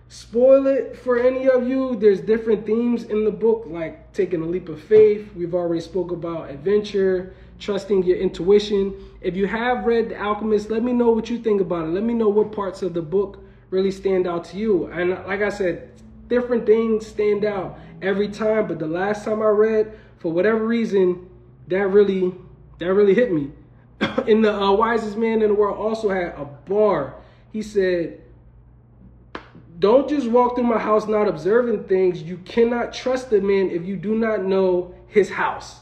spoil 0.09 0.67
it 0.67 0.97
for 0.97 1.19
any 1.19 1.49
of 1.49 1.69
you. 1.69 1.97
There's 1.97 2.21
different 2.21 2.65
themes 2.65 3.05
in 3.05 3.25
the 3.25 3.31
book, 3.31 3.65
like 3.67 4.13
taking 4.13 4.43
a 4.43 4.47
leap 4.47 4.69
of 4.69 4.81
faith. 4.81 5.29
We've 5.35 5.55
already 5.55 5.81
spoke 5.81 6.13
about 6.13 6.51
adventure, 6.51 7.35
trusting 7.59 8.05
your 8.05 8.17
intuition. 8.17 8.95
If 9.21 9.37
you 9.37 9.47
have 9.47 9.85
read 9.85 10.11
The 10.11 10.21
Alchemist, 10.21 10.71
let 10.71 10.83
me 10.83 10.93
know 10.93 11.11
what 11.11 11.29
you 11.29 11.39
think 11.39 11.61
about 11.61 11.85
it. 11.85 11.89
Let 11.89 12.05
me 12.05 12.15
know 12.15 12.29
what 12.29 12.53
parts 12.53 12.83
of 12.83 12.95
the 12.95 13.03
book 13.03 13.43
really 13.71 13.91
stand 13.91 14.27
out 14.27 14.45
to 14.45 14.57
you. 14.57 14.87
And 14.87 15.11
like 15.27 15.43
I 15.43 15.49
said, 15.49 15.91
different 16.29 16.67
things 16.67 17.07
stand 17.07 17.45
out 17.45 17.79
every 18.01 18.29
time. 18.29 18.69
But 18.69 18.79
the 18.79 18.87
last 18.87 19.25
time 19.25 19.43
I 19.43 19.47
read, 19.47 19.99
for 20.19 20.33
whatever 20.33 20.65
reason, 20.65 21.29
that 21.69 21.89
really 21.89 22.33
that 22.79 22.93
really 22.93 23.15
hit 23.15 23.33
me. 23.33 23.51
and 24.01 24.45
the 24.45 24.55
uh, 24.55 24.73
wisest 24.73 25.17
man 25.17 25.43
in 25.43 25.49
the 25.49 25.55
world 25.55 25.79
also 25.79 26.09
had 26.09 26.35
a 26.37 26.45
bar. 26.45 27.15
He 27.53 27.63
said, 27.63 28.21
"Don't 29.79 30.09
just 30.09 30.29
walk 30.29 30.57
through 30.57 30.65
my 30.65 30.79
house 30.79 31.07
not 31.07 31.29
observing 31.29 31.85
things. 31.85 32.23
You 32.23 32.39
cannot 32.39 32.93
trust 32.93 33.33
a 33.33 33.41
man 33.41 33.71
if 33.71 33.85
you 33.85 33.97
do 33.97 34.15
not 34.15 34.45
know 34.45 34.95
his 35.07 35.31
house." 35.31 35.81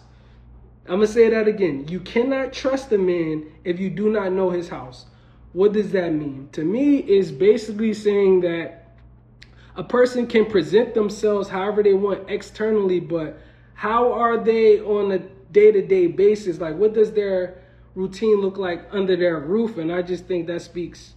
I'm 0.87 0.97
gonna 0.97 1.07
say 1.07 1.31
that 1.31 1.49
again. 1.49 1.87
You 1.89 2.01
cannot 2.01 2.53
trust 2.53 2.93
a 2.93 2.99
man 2.99 3.47
if 3.65 3.81
you 3.81 3.89
do 3.89 4.11
not 4.11 4.33
know 4.33 4.51
his 4.51 4.69
house. 4.69 5.07
What 5.55 5.73
does 5.73 5.93
that 5.93 6.13
mean? 6.13 6.49
To 6.53 6.63
me, 6.63 6.99
is 6.99 7.33
basically 7.33 7.95
saying 7.95 8.41
that 8.43 8.97
a 9.77 9.83
person 9.85 10.27
can 10.27 10.45
present 10.45 10.95
themselves 10.95 11.49
however 11.49 11.83
they 11.83 11.95
want 11.95 12.29
externally, 12.29 13.01
but 13.01 13.39
how 13.73 14.13
are 14.13 14.37
they 14.37 14.81
on 14.81 15.29
a 15.55 15.73
day-to-day 15.73 16.09
basis? 16.09 16.61
Like 16.61 16.77
what 16.77 16.95
does 16.95 17.13
their 17.13 17.63
routine 17.95 18.41
look 18.41 18.59
like 18.59 18.87
under 18.91 19.17
their 19.17 19.39
roof? 19.39 19.79
And 19.79 19.93
I 19.93 20.03
just 20.03 20.27
think 20.27 20.47
that 20.49 20.63
speaks 20.63 21.15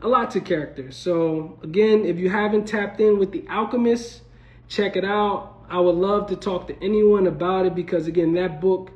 a 0.00 0.08
lot 0.08 0.30
to 0.32 0.40
character. 0.40 0.90
So 0.90 1.58
again, 1.62 2.04
if 2.04 2.18
you 2.18 2.30
haven't 2.30 2.66
tapped 2.66 3.00
in 3.00 3.18
with 3.18 3.32
The 3.32 3.46
Alchemist, 3.48 4.22
check 4.68 4.96
it 4.96 5.04
out. 5.04 5.64
I 5.68 5.80
would 5.80 5.96
love 5.96 6.28
to 6.28 6.36
talk 6.36 6.68
to 6.68 6.84
anyone 6.84 7.26
about 7.26 7.66
it 7.66 7.74
because 7.74 8.06
again, 8.06 8.34
that 8.34 8.60
book 8.60 8.90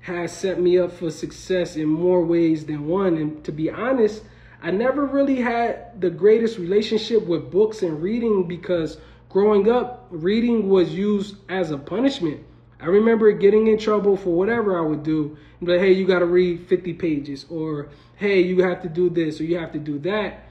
has 0.00 0.32
set 0.32 0.60
me 0.60 0.78
up 0.78 0.92
for 0.92 1.10
success 1.10 1.76
in 1.76 1.86
more 1.86 2.24
ways 2.24 2.66
than 2.66 2.86
one. 2.86 3.16
And 3.16 3.42
to 3.44 3.52
be 3.52 3.70
honest, 3.70 4.22
I 4.62 4.70
never 4.70 5.06
really 5.06 5.36
had 5.36 6.00
the 6.00 6.10
greatest 6.10 6.58
relationship 6.58 7.26
with 7.26 7.50
books 7.50 7.82
and 7.82 8.02
reading 8.02 8.46
because 8.48 8.98
growing 9.28 9.70
up, 9.70 10.06
reading 10.10 10.68
was 10.68 10.94
used 10.94 11.36
as 11.50 11.70
a 11.70 11.78
punishment. 11.78 12.42
I 12.84 12.88
remember 12.88 13.32
getting 13.32 13.68
in 13.68 13.78
trouble 13.78 14.14
for 14.14 14.34
whatever 14.34 14.78
I 14.78 14.82
would 14.82 15.02
do. 15.02 15.38
Like, 15.62 15.80
hey, 15.80 15.92
you 15.92 16.06
got 16.06 16.18
to 16.18 16.26
read 16.26 16.66
50 16.68 16.92
pages, 16.92 17.46
or 17.48 17.88
hey, 18.16 18.42
you 18.42 18.62
have 18.62 18.82
to 18.82 18.90
do 18.90 19.08
this, 19.08 19.40
or 19.40 19.44
you 19.44 19.56
have 19.56 19.72
to 19.72 19.78
do 19.78 19.98
that. 20.00 20.44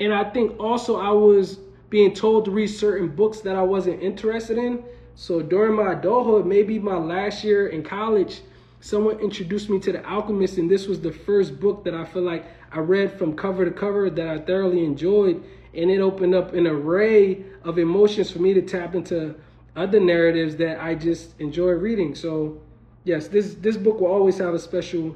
And 0.00 0.12
I 0.12 0.28
think 0.30 0.58
also 0.58 0.96
I 0.96 1.10
was 1.10 1.60
being 1.88 2.12
told 2.12 2.46
to 2.46 2.50
read 2.50 2.66
certain 2.66 3.14
books 3.14 3.42
that 3.42 3.54
I 3.54 3.62
wasn't 3.62 4.02
interested 4.02 4.58
in. 4.58 4.82
So 5.14 5.40
during 5.40 5.76
my 5.76 5.92
adulthood, 5.92 6.46
maybe 6.46 6.80
my 6.80 6.96
last 6.96 7.44
year 7.44 7.68
in 7.68 7.84
college, 7.84 8.40
someone 8.80 9.20
introduced 9.20 9.70
me 9.70 9.78
to 9.78 9.92
The 9.92 10.04
Alchemist, 10.04 10.58
and 10.58 10.68
this 10.68 10.88
was 10.88 11.00
the 11.00 11.12
first 11.12 11.60
book 11.60 11.84
that 11.84 11.94
I 11.94 12.04
feel 12.06 12.22
like 12.22 12.44
I 12.72 12.80
read 12.80 13.16
from 13.16 13.36
cover 13.36 13.64
to 13.64 13.70
cover 13.70 14.10
that 14.10 14.28
I 14.28 14.38
thoroughly 14.40 14.84
enjoyed. 14.84 15.44
And 15.74 15.92
it 15.92 16.00
opened 16.00 16.34
up 16.34 16.54
an 16.54 16.66
array 16.66 17.44
of 17.62 17.78
emotions 17.78 18.32
for 18.32 18.40
me 18.40 18.52
to 18.52 18.62
tap 18.62 18.96
into 18.96 19.36
other 19.76 20.00
narratives 20.00 20.56
that 20.56 20.82
I 20.82 20.94
just 20.94 21.38
enjoy 21.38 21.72
reading. 21.72 22.14
So, 22.14 22.60
yes, 23.04 23.28
this, 23.28 23.54
this 23.54 23.76
book 23.76 24.00
will 24.00 24.10
always 24.10 24.38
have 24.38 24.54
a 24.54 24.58
special 24.58 25.14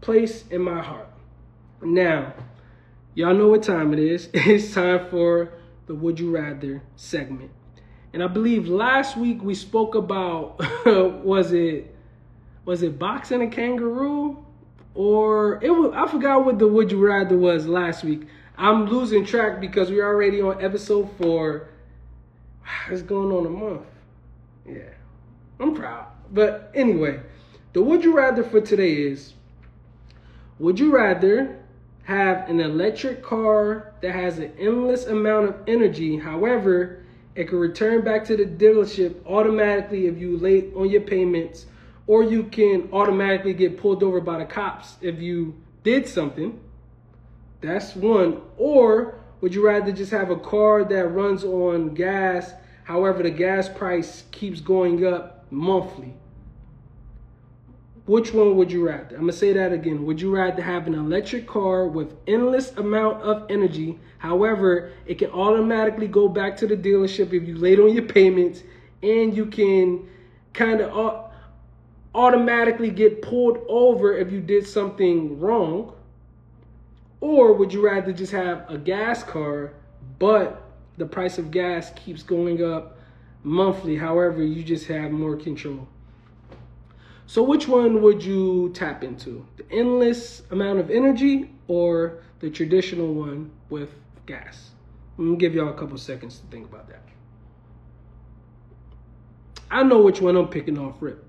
place 0.00 0.44
in 0.50 0.62
my 0.62 0.82
heart. 0.82 1.08
Now, 1.82 2.32
y'all 3.14 3.34
know 3.34 3.48
what 3.48 3.62
time 3.62 3.92
it 3.92 3.98
is. 3.98 4.30
It's 4.34 4.74
time 4.74 5.08
for 5.10 5.52
the 5.86 5.94
Would 5.94 6.18
You 6.18 6.30
Rather 6.34 6.82
segment. 6.96 7.50
And 8.12 8.22
I 8.22 8.26
believe 8.26 8.66
last 8.68 9.16
week 9.16 9.42
we 9.42 9.54
spoke 9.54 9.94
about 9.94 10.58
was 11.24 11.52
it 11.52 11.94
was 12.64 12.82
it 12.82 12.98
boxing 12.98 13.42
a 13.42 13.48
kangaroo? 13.48 14.44
Or 14.94 15.62
it 15.62 15.70
was, 15.70 15.92
I 15.94 16.10
forgot 16.10 16.44
what 16.44 16.58
the 16.58 16.66
would 16.66 16.90
you 16.90 16.98
rather 16.98 17.38
was 17.38 17.66
last 17.66 18.02
week. 18.02 18.26
I'm 18.56 18.86
losing 18.86 19.24
track 19.24 19.60
because 19.60 19.90
we're 19.90 20.06
already 20.06 20.40
on 20.40 20.62
episode 20.62 21.10
four. 21.18 21.68
It's 22.90 23.02
going 23.02 23.32
on 23.32 23.46
a 23.46 23.50
month. 23.50 23.86
Yeah. 24.68 24.94
I'm 25.60 25.74
proud. 25.74 26.06
But 26.32 26.70
anyway, 26.74 27.20
the 27.72 27.82
would 27.82 28.04
you 28.04 28.14
rather 28.14 28.42
for 28.42 28.60
today 28.60 28.94
is 28.94 29.34
would 30.58 30.78
you 30.78 30.94
rather 30.94 31.58
have 32.04 32.48
an 32.48 32.60
electric 32.60 33.22
car 33.22 33.92
that 34.00 34.14
has 34.14 34.38
an 34.38 34.52
endless 34.58 35.06
amount 35.06 35.48
of 35.48 35.56
energy, 35.66 36.18
however, 36.18 37.04
it 37.34 37.48
can 37.48 37.58
return 37.58 38.02
back 38.02 38.24
to 38.24 38.36
the 38.36 38.44
dealership 38.44 39.14
automatically 39.26 40.06
if 40.06 40.18
you 40.18 40.36
late 40.38 40.72
on 40.74 40.90
your 40.90 41.02
payments 41.02 41.66
or 42.08 42.24
you 42.24 42.42
can 42.44 42.88
automatically 42.92 43.52
get 43.52 43.76
pulled 43.78 44.02
over 44.02 44.20
by 44.20 44.38
the 44.38 44.44
cops 44.44 44.96
if 45.00 45.20
you 45.20 45.54
did 45.84 46.08
something. 46.08 46.58
That's 47.60 47.94
one. 47.94 48.40
Or 48.56 49.20
would 49.40 49.54
you 49.54 49.64
rather 49.64 49.92
just 49.92 50.10
have 50.10 50.30
a 50.30 50.36
car 50.36 50.84
that 50.84 51.08
runs 51.08 51.44
on 51.44 51.94
gas, 51.94 52.52
however, 52.88 53.22
the 53.22 53.30
gas 53.30 53.68
price 53.68 54.24
keeps 54.30 54.62
going 54.62 55.06
up 55.06 55.44
monthly? 55.50 56.14
Which 58.06 58.32
one 58.32 58.56
would 58.56 58.72
you 58.72 58.88
rather? 58.88 59.14
I'm 59.16 59.20
gonna 59.20 59.32
say 59.34 59.52
that 59.52 59.70
again. 59.70 60.06
Would 60.06 60.18
you 60.18 60.34
rather 60.34 60.62
have 60.62 60.86
an 60.86 60.94
electric 60.94 61.46
car 61.46 61.86
with 61.86 62.16
endless 62.26 62.72
amount 62.78 63.22
of 63.22 63.44
energy? 63.50 63.98
However, 64.16 64.92
it 65.04 65.18
can 65.18 65.30
automatically 65.30 66.08
go 66.08 66.26
back 66.26 66.56
to 66.56 66.66
the 66.66 66.76
dealership 66.76 67.34
if 67.34 67.46
you 67.46 67.58
late 67.58 67.78
on 67.78 67.92
your 67.92 68.06
payments, 68.06 68.62
and 69.02 69.36
you 69.36 69.44
can 69.44 70.08
kind 70.54 70.80
of 70.80 71.30
automatically 72.14 72.88
get 72.88 73.20
pulled 73.20 73.58
over 73.68 74.16
if 74.16 74.32
you 74.32 74.40
did 74.40 74.66
something 74.66 75.38
wrong? 75.38 75.92
Or 77.20 77.52
would 77.52 77.74
you 77.74 77.84
rather 77.84 78.12
just 78.12 78.32
have 78.32 78.64
a 78.70 78.78
gas 78.78 79.22
car, 79.22 79.74
but 80.18 80.62
the 80.98 81.06
price 81.06 81.38
of 81.38 81.50
gas 81.50 81.90
keeps 81.96 82.22
going 82.22 82.62
up 82.62 82.98
monthly? 83.42 83.96
However, 83.96 84.42
you 84.42 84.62
just 84.62 84.86
have 84.88 85.10
more 85.10 85.36
control. 85.36 85.88
So, 87.26 87.42
which 87.42 87.68
one 87.68 88.02
would 88.02 88.22
you 88.22 88.70
tap 88.74 89.04
into? 89.04 89.46
The 89.56 89.64
endless 89.70 90.42
amount 90.50 90.78
of 90.80 90.90
energy 90.90 91.50
or 91.66 92.22
the 92.40 92.50
traditional 92.50 93.12
one 93.14 93.50
with 93.70 93.90
gas? 94.26 94.70
I'm 95.18 95.26
gonna 95.26 95.36
give 95.36 95.54
y'all 95.54 95.68
a 95.68 95.74
couple 95.74 95.98
seconds 95.98 96.38
to 96.38 96.46
think 96.46 96.66
about 96.68 96.88
that. 96.88 97.02
I 99.70 99.82
know 99.82 100.00
which 100.00 100.20
one 100.20 100.36
I'm 100.36 100.48
picking 100.48 100.78
off 100.78 100.96
rip. 101.00 101.22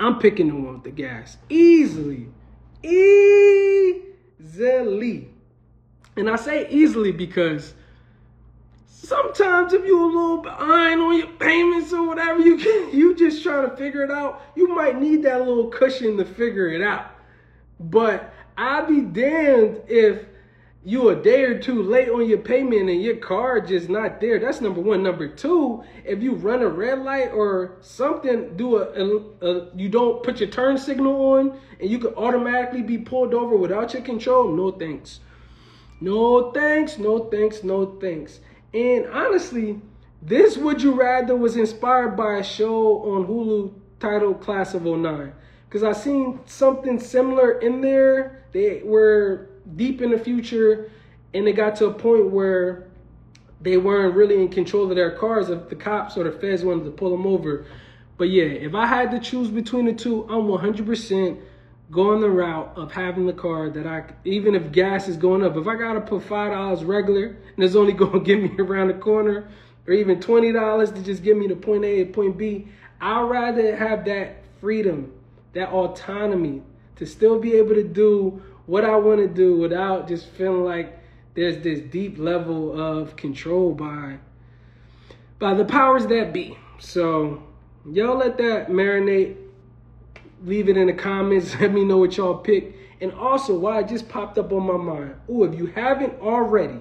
I'm 0.00 0.18
picking 0.18 0.48
the 0.48 0.54
one 0.54 0.74
with 0.74 0.84
the 0.84 0.90
gas. 0.90 1.36
Easily. 1.48 2.28
Easily. 2.82 4.08
And 6.16 6.30
I 6.30 6.36
say 6.36 6.68
easily 6.70 7.12
because 7.12 7.74
sometimes 9.02 9.72
if 9.72 9.84
you're 9.84 10.00
a 10.00 10.06
little 10.06 10.38
behind 10.38 11.00
on 11.00 11.18
your 11.18 11.26
payments 11.26 11.92
or 11.92 12.06
whatever, 12.06 12.40
you 12.40 12.56
can 12.56 12.90
you 12.96 13.14
just 13.14 13.42
trying 13.42 13.68
to 13.68 13.76
figure 13.76 14.02
it 14.02 14.10
out. 14.10 14.42
You 14.54 14.68
might 14.68 15.00
need 15.00 15.22
that 15.24 15.40
little 15.40 15.68
cushion 15.68 16.16
to 16.16 16.24
figure 16.24 16.68
it 16.68 16.82
out. 16.82 17.10
But 17.78 18.32
I'd 18.56 18.88
be 18.88 19.02
damned 19.02 19.82
if 19.86 20.24
you 20.82 21.08
a 21.08 21.16
day 21.16 21.42
or 21.42 21.58
two 21.58 21.82
late 21.82 22.08
on 22.08 22.28
your 22.28 22.38
payment 22.38 22.88
and 22.88 23.02
your 23.02 23.16
car 23.16 23.60
just 23.60 23.88
not 23.88 24.20
there. 24.20 24.38
That's 24.38 24.60
number 24.60 24.80
one. 24.80 25.02
Number 25.02 25.28
two, 25.28 25.82
if 26.04 26.22
you 26.22 26.34
run 26.34 26.62
a 26.62 26.68
red 26.68 27.00
light 27.00 27.32
or 27.32 27.76
something, 27.80 28.56
do 28.56 28.76
a, 28.76 28.84
a, 28.92 29.46
a 29.46 29.76
you 29.76 29.88
don't 29.88 30.22
put 30.22 30.40
your 30.40 30.48
turn 30.48 30.78
signal 30.78 31.34
on 31.34 31.58
and 31.80 31.90
you 31.90 31.98
could 31.98 32.14
automatically 32.14 32.82
be 32.82 32.98
pulled 32.98 33.34
over 33.34 33.56
without 33.56 33.92
your 33.92 34.02
control. 34.02 34.48
No 34.52 34.70
thanks. 34.70 35.20
No 36.00 36.52
thanks. 36.52 36.98
No 36.98 37.28
thanks. 37.30 37.64
No 37.64 37.98
thanks. 38.00 38.40
And 38.76 39.06
honestly, 39.06 39.80
this 40.20 40.58
Would 40.58 40.82
You 40.82 40.92
Rather 40.92 41.34
was 41.34 41.56
inspired 41.56 42.14
by 42.14 42.34
a 42.34 42.44
show 42.44 42.98
on 43.04 43.26
Hulu 43.26 43.72
titled 44.00 44.42
Class 44.42 44.74
of 44.74 44.82
09. 44.82 45.32
Because 45.66 45.82
I 45.82 45.92
seen 45.92 46.40
something 46.44 47.00
similar 47.00 47.58
in 47.60 47.80
there. 47.80 48.44
They 48.52 48.82
were 48.84 49.48
deep 49.76 50.02
in 50.02 50.10
the 50.10 50.18
future 50.18 50.90
and 51.32 51.48
it 51.48 51.54
got 51.54 51.76
to 51.76 51.86
a 51.86 51.94
point 51.94 52.30
where 52.30 52.86
they 53.62 53.78
weren't 53.78 54.14
really 54.14 54.42
in 54.42 54.50
control 54.50 54.90
of 54.90 54.94
their 54.94 55.12
cars 55.12 55.48
if 55.48 55.70
the 55.70 55.74
cops 55.74 56.18
or 56.18 56.24
the 56.24 56.38
feds 56.38 56.62
wanted 56.62 56.84
to 56.84 56.90
pull 56.90 57.10
them 57.10 57.26
over. 57.26 57.64
But 58.18 58.28
yeah, 58.28 58.44
if 58.44 58.74
I 58.74 58.86
had 58.86 59.10
to 59.12 59.18
choose 59.18 59.48
between 59.48 59.86
the 59.86 59.94
two, 59.94 60.24
I'm 60.24 60.48
100% 60.48 61.40
going 61.90 62.20
the 62.20 62.30
route 62.30 62.72
of 62.76 62.92
having 62.92 63.26
the 63.26 63.32
car 63.32 63.70
that 63.70 63.86
I, 63.86 64.04
even 64.24 64.54
if 64.54 64.72
gas 64.72 65.08
is 65.08 65.16
going 65.16 65.44
up, 65.44 65.56
if 65.56 65.66
I 65.66 65.76
gotta 65.76 66.00
put 66.00 66.22
$5 66.22 66.86
regular 66.86 67.26
and 67.26 67.64
it's 67.64 67.76
only 67.76 67.92
gonna 67.94 68.20
get 68.20 68.42
me 68.42 68.52
around 68.58 68.88
the 68.88 68.94
corner, 68.94 69.48
or 69.86 69.92
even 69.92 70.18
$20 70.18 70.94
to 70.94 71.02
just 71.02 71.22
get 71.22 71.36
me 71.36 71.46
to 71.48 71.56
point 71.56 71.84
A 71.84 72.04
to 72.04 72.12
point 72.12 72.36
B, 72.36 72.68
I'd 73.00 73.22
rather 73.22 73.76
have 73.76 74.04
that 74.06 74.42
freedom, 74.60 75.12
that 75.52 75.68
autonomy 75.68 76.62
to 76.96 77.06
still 77.06 77.38
be 77.38 77.54
able 77.54 77.74
to 77.74 77.84
do 77.84 78.42
what 78.66 78.84
I 78.84 78.96
want 78.96 79.20
to 79.20 79.28
do 79.28 79.56
without 79.56 80.08
just 80.08 80.26
feeling 80.26 80.64
like 80.64 80.98
there's 81.34 81.62
this 81.62 81.80
deep 81.80 82.18
level 82.18 82.78
of 82.80 83.14
control 83.16 83.72
by 83.72 84.18
by 85.38 85.54
the 85.54 85.64
powers 85.64 86.06
that 86.06 86.32
be. 86.32 86.56
So 86.78 87.42
y'all 87.90 88.16
let 88.16 88.38
that 88.38 88.68
marinate. 88.68 89.36
Leave 90.42 90.68
it 90.68 90.76
in 90.76 90.86
the 90.86 90.92
comments. 90.92 91.54
Let 91.60 91.72
me 91.72 91.84
know 91.84 91.98
what 91.98 92.16
y'all 92.16 92.38
pick. 92.38 92.74
And 93.00 93.12
also, 93.12 93.58
why 93.58 93.80
it 93.80 93.88
just 93.88 94.08
popped 94.08 94.38
up 94.38 94.52
on 94.52 94.66
my 94.66 94.76
mind. 94.76 95.14
Oh, 95.28 95.44
if 95.44 95.54
you 95.54 95.66
haven't 95.66 96.20
already, 96.20 96.80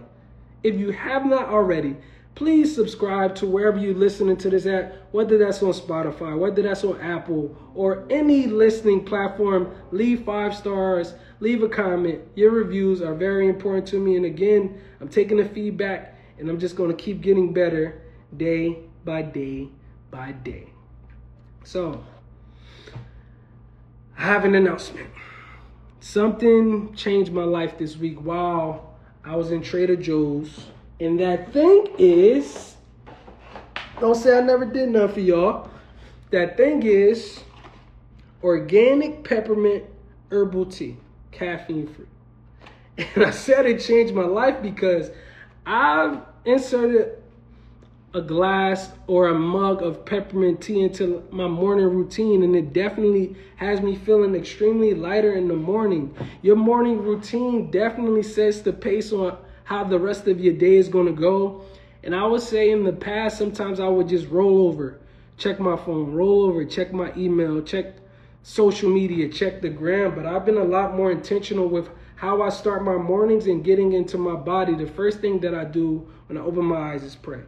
if 0.63 0.75
you 0.75 0.91
have 0.91 1.25
not 1.25 1.49
already, 1.49 1.97
please 2.35 2.73
subscribe 2.73 3.35
to 3.35 3.45
wherever 3.45 3.77
you're 3.77 3.95
listening 3.95 4.37
to 4.37 4.49
this 4.49 4.65
at, 4.65 5.07
whether 5.11 5.37
that's 5.37 5.61
on 5.63 5.71
Spotify, 5.71 6.37
whether 6.37 6.61
that's 6.61 6.83
on 6.83 6.99
Apple, 7.01 7.55
or 7.75 8.05
any 8.09 8.47
listening 8.47 9.03
platform. 9.03 9.73
Leave 9.91 10.23
five 10.23 10.55
stars, 10.55 11.13
leave 11.39 11.63
a 11.63 11.69
comment. 11.69 12.21
Your 12.35 12.51
reviews 12.51 13.01
are 13.01 13.13
very 13.13 13.47
important 13.47 13.87
to 13.87 13.99
me. 13.99 14.15
And 14.15 14.25
again, 14.25 14.81
I'm 15.01 15.09
taking 15.09 15.37
the 15.37 15.45
feedback 15.45 16.17
and 16.37 16.49
I'm 16.49 16.59
just 16.59 16.75
going 16.75 16.95
to 16.95 17.01
keep 17.01 17.21
getting 17.21 17.53
better 17.53 18.01
day 18.35 18.79
by 19.03 19.21
day 19.21 19.69
by 20.11 20.31
day. 20.31 20.69
So, 21.63 22.03
I 24.17 24.23
have 24.23 24.45
an 24.45 24.55
announcement. 24.55 25.09
Something 25.99 26.93
changed 26.95 27.31
my 27.31 27.43
life 27.43 27.77
this 27.77 27.97
week 27.97 28.17
while 28.19 28.93
I 29.23 29.35
was 29.35 29.51
in 29.51 29.61
Trader 29.61 29.95
Joe's 29.95 30.67
and 30.99 31.19
that 31.19 31.51
thing 31.51 31.87
is, 31.97 32.75
don't 33.99 34.15
say 34.15 34.37
I 34.37 34.41
never 34.41 34.65
did 34.65 34.89
nothing 34.89 35.13
for 35.13 35.19
y'all. 35.19 35.69
That 36.31 36.57
thing 36.57 36.83
is 36.83 37.41
organic 38.43 39.23
peppermint 39.23 39.85
herbal 40.31 40.67
tea, 40.67 40.97
caffeine 41.31 41.87
free. 41.87 42.05
And 43.15 43.25
I 43.25 43.31
said 43.31 43.65
it 43.65 43.81
changed 43.81 44.13
my 44.13 44.23
life 44.23 44.61
because 44.61 45.11
I've 45.65 46.19
inserted 46.45 47.21
a 48.15 48.21
glass 48.21 48.91
or 49.07 49.27
a 49.27 49.37
mug 49.37 49.83
of 49.83 50.05
peppermint 50.05 50.61
tea 50.61 50.79
into 50.79 51.21
my 51.31 51.49
morning 51.49 51.85
routine 51.85 52.43
and 52.43 52.55
it 52.55 52.71
definitely 52.71 53.35
has 53.57 53.81
me 53.81 53.93
feeling 53.93 54.33
extremely 54.33 54.93
lighter 54.93 55.33
in 55.33 55.49
the 55.49 55.53
morning. 55.53 56.15
Your 56.41 56.55
morning 56.55 57.01
routine 57.01 57.69
definitely 57.69 58.23
sets 58.23 58.61
the 58.61 58.71
pace 58.71 59.11
on 59.11 59.37
how 59.65 59.83
the 59.83 59.99
rest 59.99 60.29
of 60.29 60.39
your 60.39 60.53
day 60.53 60.75
is 60.75 60.87
going 60.87 61.07
to 61.07 61.21
go. 61.21 61.65
And 62.05 62.15
I 62.15 62.25
would 62.25 62.41
say 62.41 62.71
in 62.71 62.85
the 62.85 62.93
past, 62.93 63.37
sometimes 63.37 63.81
I 63.81 63.89
would 63.89 64.07
just 64.07 64.29
roll 64.29 64.65
over, 64.69 65.01
check 65.37 65.59
my 65.59 65.75
phone, 65.75 66.13
roll 66.13 66.43
over, 66.43 66.63
check 66.63 66.93
my 66.93 67.11
email, 67.17 67.61
check 67.63 67.95
social 68.43 68.89
media, 68.89 69.27
check 69.27 69.61
the 69.61 69.67
gram. 69.67 70.15
But 70.15 70.25
I've 70.25 70.45
been 70.45 70.57
a 70.57 70.63
lot 70.63 70.95
more 70.95 71.11
intentional 71.11 71.67
with 71.67 71.89
how 72.15 72.41
I 72.41 72.47
start 72.47 72.85
my 72.85 72.95
mornings 72.95 73.47
and 73.47 73.61
getting 73.61 73.91
into 73.91 74.17
my 74.17 74.35
body. 74.35 74.73
The 74.73 74.87
first 74.87 75.19
thing 75.19 75.41
that 75.41 75.53
I 75.53 75.65
do 75.65 76.07
when 76.27 76.37
I 76.37 76.41
open 76.41 76.63
my 76.63 76.93
eyes 76.93 77.03
is 77.03 77.17
pray. 77.17 77.41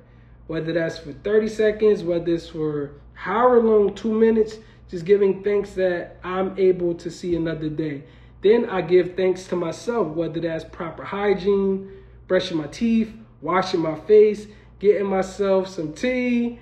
Whether 0.48 0.74
that's 0.74 0.98
for 0.98 1.14
30 1.14 1.48
seconds, 1.50 2.04
whether 2.04 2.34
it's 2.34 2.50
for 2.50 2.94
however 3.14 3.62
long, 3.62 3.94
two 3.94 4.14
minutes, 4.14 4.58
just 4.90 5.06
giving 5.06 5.44
thanks 5.44 5.72
that 5.74 6.18
I'm 6.24 6.58
able 6.58 6.94
to 6.96 7.12
see 7.12 7.36
another 7.36 7.70
day. 7.70 8.04
Then 8.42 8.70
I 8.70 8.82
give 8.82 9.16
thanks 9.16 9.46
to 9.48 9.56
myself, 9.56 10.16
whether 10.16 10.40
that's 10.40 10.64
proper 10.64 11.04
hygiene, 11.04 11.92
brushing 12.28 12.58
my 12.58 12.68
teeth, 12.68 13.14
washing 13.42 13.82
my 13.82 13.96
face, 13.96 14.48
getting 14.80 15.08
myself 15.08 15.68
some 15.68 15.92
tea, 15.94 16.60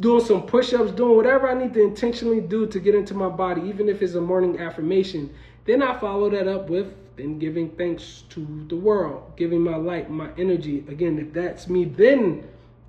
doing 0.00 0.24
some 0.24 0.42
push-ups, 0.42 0.92
doing 0.92 1.16
whatever 1.16 1.48
I 1.48 1.54
need 1.54 1.74
to 1.74 1.82
intentionally 1.82 2.40
do 2.40 2.66
to 2.66 2.80
get 2.80 2.94
into 2.94 3.14
my 3.14 3.28
body, 3.28 3.62
even 3.62 3.88
if 3.88 4.02
it's 4.02 4.14
a 4.14 4.20
morning 4.20 4.58
affirmation. 4.58 5.32
Then 5.64 5.82
I 5.82 5.98
follow 5.98 6.28
that 6.30 6.48
up 6.48 6.68
with 6.68 6.92
then 7.16 7.38
giving 7.38 7.70
thanks 7.70 8.24
to 8.30 8.66
the 8.68 8.76
world, 8.76 9.36
giving 9.36 9.60
my 9.60 9.76
light, 9.76 10.10
my 10.10 10.30
energy. 10.36 10.84
Again, 10.88 11.18
if 11.18 11.32
that's 11.32 11.68
me, 11.68 11.84
then 11.84 12.44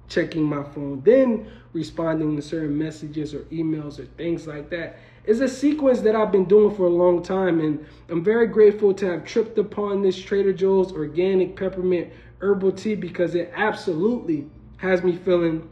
checking 0.08 0.44
my 0.44 0.64
phone, 0.64 1.02
then 1.04 1.48
responding 1.74 2.36
to 2.36 2.42
certain 2.42 2.78
messages 2.78 3.34
or 3.34 3.40
emails 3.46 4.00
or 4.00 4.06
things 4.06 4.48
like 4.48 4.70
that. 4.70 4.98
It's 5.26 5.40
a 5.40 5.48
sequence 5.48 6.02
that 6.02 6.16
I've 6.16 6.32
been 6.32 6.46
doing 6.46 6.76
for 6.76 6.86
a 6.86 6.90
long 6.90 7.24
time, 7.24 7.60
and 7.60 7.86
I'm 8.10 8.24
very 8.24 8.48
grateful 8.48 8.94
to 8.94 9.08
have 9.08 9.26
tripped 9.26 9.58
upon 9.58 10.02
this 10.02 10.18
Trader 10.18 10.54
Joe's 10.54 10.92
organic 10.92 11.56
peppermint 11.56 12.14
herbal 12.40 12.74
tea 12.74 12.96
because 12.96 13.34
it 13.34 13.52
absolutely 13.56 14.48
has 14.78 15.04
me 15.04 15.16
feeling 15.16 15.68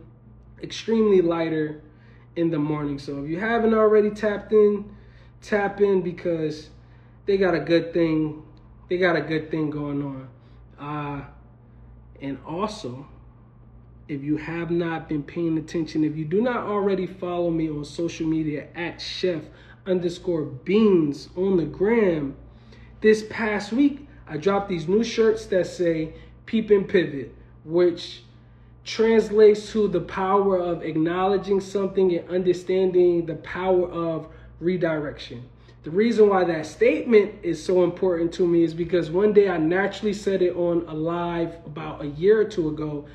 extremely 0.62 1.22
lighter 1.22 1.82
in 2.36 2.50
the 2.50 2.58
morning. 2.58 2.98
So 2.98 3.24
if 3.24 3.30
you 3.30 3.40
haven't 3.40 3.74
already 3.74 4.10
tapped 4.10 4.54
in, 4.54 4.90
tap 5.42 5.82
in 5.82 6.02
because 6.02 6.70
they 7.26 7.38
got 7.38 7.54
a 7.54 7.60
good 7.60 7.94
thing. 7.94 8.44
They 8.90 8.98
got 8.98 9.16
a 9.16 9.22
good 9.22 9.52
thing 9.52 9.70
going 9.70 10.02
on. 10.02 10.28
Uh, 10.80 11.26
and 12.22 12.40
also, 12.46 13.08
if 14.08 14.24
you 14.24 14.38
have 14.38 14.70
not 14.70 15.08
been 15.08 15.24
paying 15.24 15.58
attention, 15.58 16.04
if 16.04 16.16
you 16.16 16.26
do 16.26 16.42
not 16.42 16.66
already 16.66 17.08
follow 17.08 17.50
me 17.50 17.70
on 17.70 17.86
social 17.86 18.28
media 18.28 18.68
at 18.76 19.02
chef 19.02 19.42
underscore 19.86 20.46
beanz 20.46 21.30
on 21.38 21.58
the 21.58 21.66
gram, 21.66 22.36
this 23.02 23.26
past 23.30 23.72
week 23.72 24.08
I 24.28 24.38
dropped 24.38 24.70
these 24.70 24.88
new 24.88 25.04
shirts 25.04 25.46
that 25.48 25.68
say 25.68 26.14
peep 26.46 26.70
and 26.70 26.88
pivot, 26.88 27.34
which 27.64 28.24
translates 28.86 29.72
to 29.72 29.88
the 29.88 30.02
power 30.02 30.58
of 30.58 30.84
acknowledging 30.84 31.62
something 31.62 32.16
and 32.16 32.30
understanding 32.30 33.26
the 33.26 33.36
power 33.36 33.90
of 33.90 34.28
redirection. 34.60 35.50
The 35.84 35.92
reason 35.92 36.30
why 36.30 36.46
that 36.46 36.66
statement 36.66 37.36
is 37.44 37.64
so 37.64 37.84
important 37.84 38.34
to 38.34 38.48
me 38.48 38.64
is 38.64 38.74
because 38.74 39.12
one 39.12 39.34
day 39.34 39.50
I 39.50 39.58
naturally 39.58 40.14
said 40.14 40.42
it 40.42 40.56
on 40.56 40.86
a 40.88 40.94
live 40.94 41.56
about 41.66 42.02
a 42.02 42.08
year 42.08 42.40
or 42.40 42.46
two 42.46 42.70
ago 42.70 43.06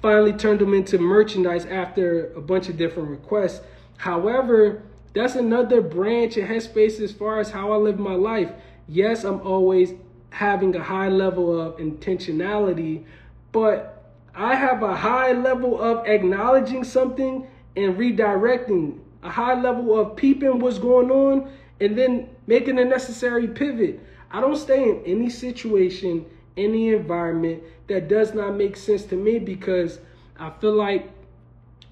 finally 0.00 0.32
turned 0.32 0.60
them 0.60 0.74
into 0.74 0.98
merchandise 0.98 1.66
after 1.66 2.32
a 2.34 2.40
bunch 2.40 2.68
of 2.68 2.76
different 2.76 3.08
requests. 3.08 3.60
However, 3.96 4.82
that's 5.14 5.34
another 5.34 5.80
branch 5.80 6.36
of 6.36 6.48
Headspace 6.48 7.00
as 7.00 7.12
far 7.12 7.40
as 7.40 7.50
how 7.50 7.72
I 7.72 7.76
live 7.76 7.98
my 7.98 8.14
life. 8.14 8.50
Yes, 8.86 9.24
I'm 9.24 9.40
always 9.40 9.92
having 10.30 10.76
a 10.76 10.82
high 10.82 11.08
level 11.08 11.60
of 11.60 11.76
intentionality, 11.78 13.04
but 13.50 14.12
I 14.34 14.54
have 14.54 14.82
a 14.82 14.94
high 14.94 15.32
level 15.32 15.80
of 15.80 16.06
acknowledging 16.06 16.84
something 16.84 17.46
and 17.76 17.96
redirecting, 17.96 18.98
a 19.22 19.30
high 19.30 19.60
level 19.60 19.98
of 19.98 20.16
peeping 20.16 20.60
what's 20.60 20.78
going 20.78 21.10
on 21.10 21.50
and 21.80 21.98
then 21.98 22.28
making 22.46 22.78
a 22.78 22.84
necessary 22.84 23.48
pivot. 23.48 24.00
I 24.30 24.40
don't 24.40 24.56
stay 24.56 24.90
in 24.90 25.02
any 25.04 25.30
situation 25.30 26.26
any 26.58 26.88
environment 26.88 27.62
that 27.86 28.08
does 28.08 28.34
not 28.34 28.54
make 28.54 28.76
sense 28.76 29.04
to 29.04 29.16
me 29.16 29.38
because 29.38 30.00
I 30.38 30.50
feel 30.50 30.74
like 30.74 31.10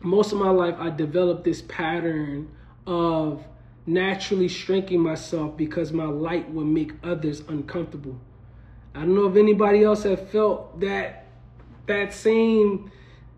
most 0.00 0.32
of 0.32 0.38
my 0.38 0.50
life 0.50 0.74
I 0.78 0.90
developed 0.90 1.44
this 1.44 1.62
pattern 1.62 2.50
of 2.86 3.44
naturally 3.86 4.48
shrinking 4.48 5.00
myself 5.00 5.56
because 5.56 5.92
my 5.92 6.04
light 6.04 6.50
would 6.50 6.66
make 6.66 6.92
others 7.02 7.40
uncomfortable. 7.48 8.20
I 8.94 9.00
don't 9.00 9.14
know 9.14 9.26
if 9.26 9.36
anybody 9.36 9.84
else 9.84 10.02
have 10.02 10.28
felt 10.30 10.80
that 10.80 11.26
that 11.86 12.12
same 12.12 12.90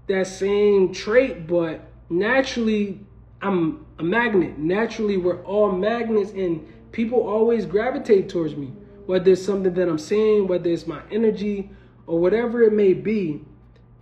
that 0.07 0.27
same 0.27 0.93
trait, 0.93 1.47
but 1.47 1.83
naturally 2.09 3.01
I'm 3.43 3.87
a 3.99 4.03
magnet. 4.03 4.59
Naturally, 4.59 5.17
we're 5.17 5.43
all 5.43 5.71
magnets 5.71 6.31
and 6.31 6.67
people 6.93 7.21
always 7.21 7.67
gravitate 7.67 8.29
towards 8.29 8.57
me 8.57 8.73
whether 9.09 9.31
it's 9.31 9.43
something 9.43 9.73
that 9.73 9.89
I'm 9.89 9.97
saying, 9.97 10.49
whether 10.49 10.69
it's 10.69 10.87
my 10.87 11.01
energy 11.11 11.71
or 12.07 12.19
whatever 12.19 12.63
it 12.63 12.75
may 12.75 12.93
be. 12.93 13.41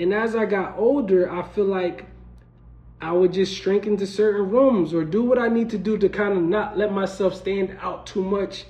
And 0.00 0.12
as 0.12 0.34
I 0.34 0.46
got 0.46 0.76
older, 0.76 1.30
I 1.30 1.44
feel 1.44 1.66
like 1.66 2.06
I 3.00 3.12
would 3.12 3.32
just 3.32 3.54
shrink 3.54 3.86
into 3.86 4.04
certain 4.04 4.50
rooms 4.50 4.92
or 4.92 5.04
do 5.04 5.22
what 5.22 5.38
I 5.38 5.46
need 5.46 5.70
to 5.70 5.78
do 5.78 5.96
to 5.96 6.08
kind 6.08 6.36
of 6.36 6.42
not 6.42 6.76
let 6.76 6.92
myself 6.92 7.36
stand 7.36 7.78
out 7.80 8.08
too 8.08 8.24
much 8.24 8.64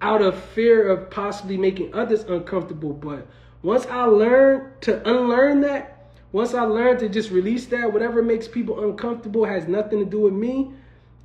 out 0.00 0.22
of 0.22 0.40
fear 0.40 0.88
of 0.88 1.10
possibly 1.10 1.56
making 1.56 1.92
others 1.92 2.22
uncomfortable. 2.22 2.92
But 2.92 3.26
once 3.62 3.86
I 3.86 4.04
learned 4.04 4.80
to 4.82 5.02
unlearn 5.10 5.62
that, 5.62 6.12
once 6.30 6.54
I 6.54 6.62
learned 6.62 7.00
to 7.00 7.08
just 7.08 7.32
release 7.32 7.66
that, 7.66 7.92
whatever 7.92 8.22
makes 8.22 8.46
people 8.46 8.88
uncomfortable 8.88 9.44
has 9.44 9.66
nothing 9.66 9.98
to 9.98 10.04
do 10.04 10.20
with 10.20 10.32
me, 10.32 10.70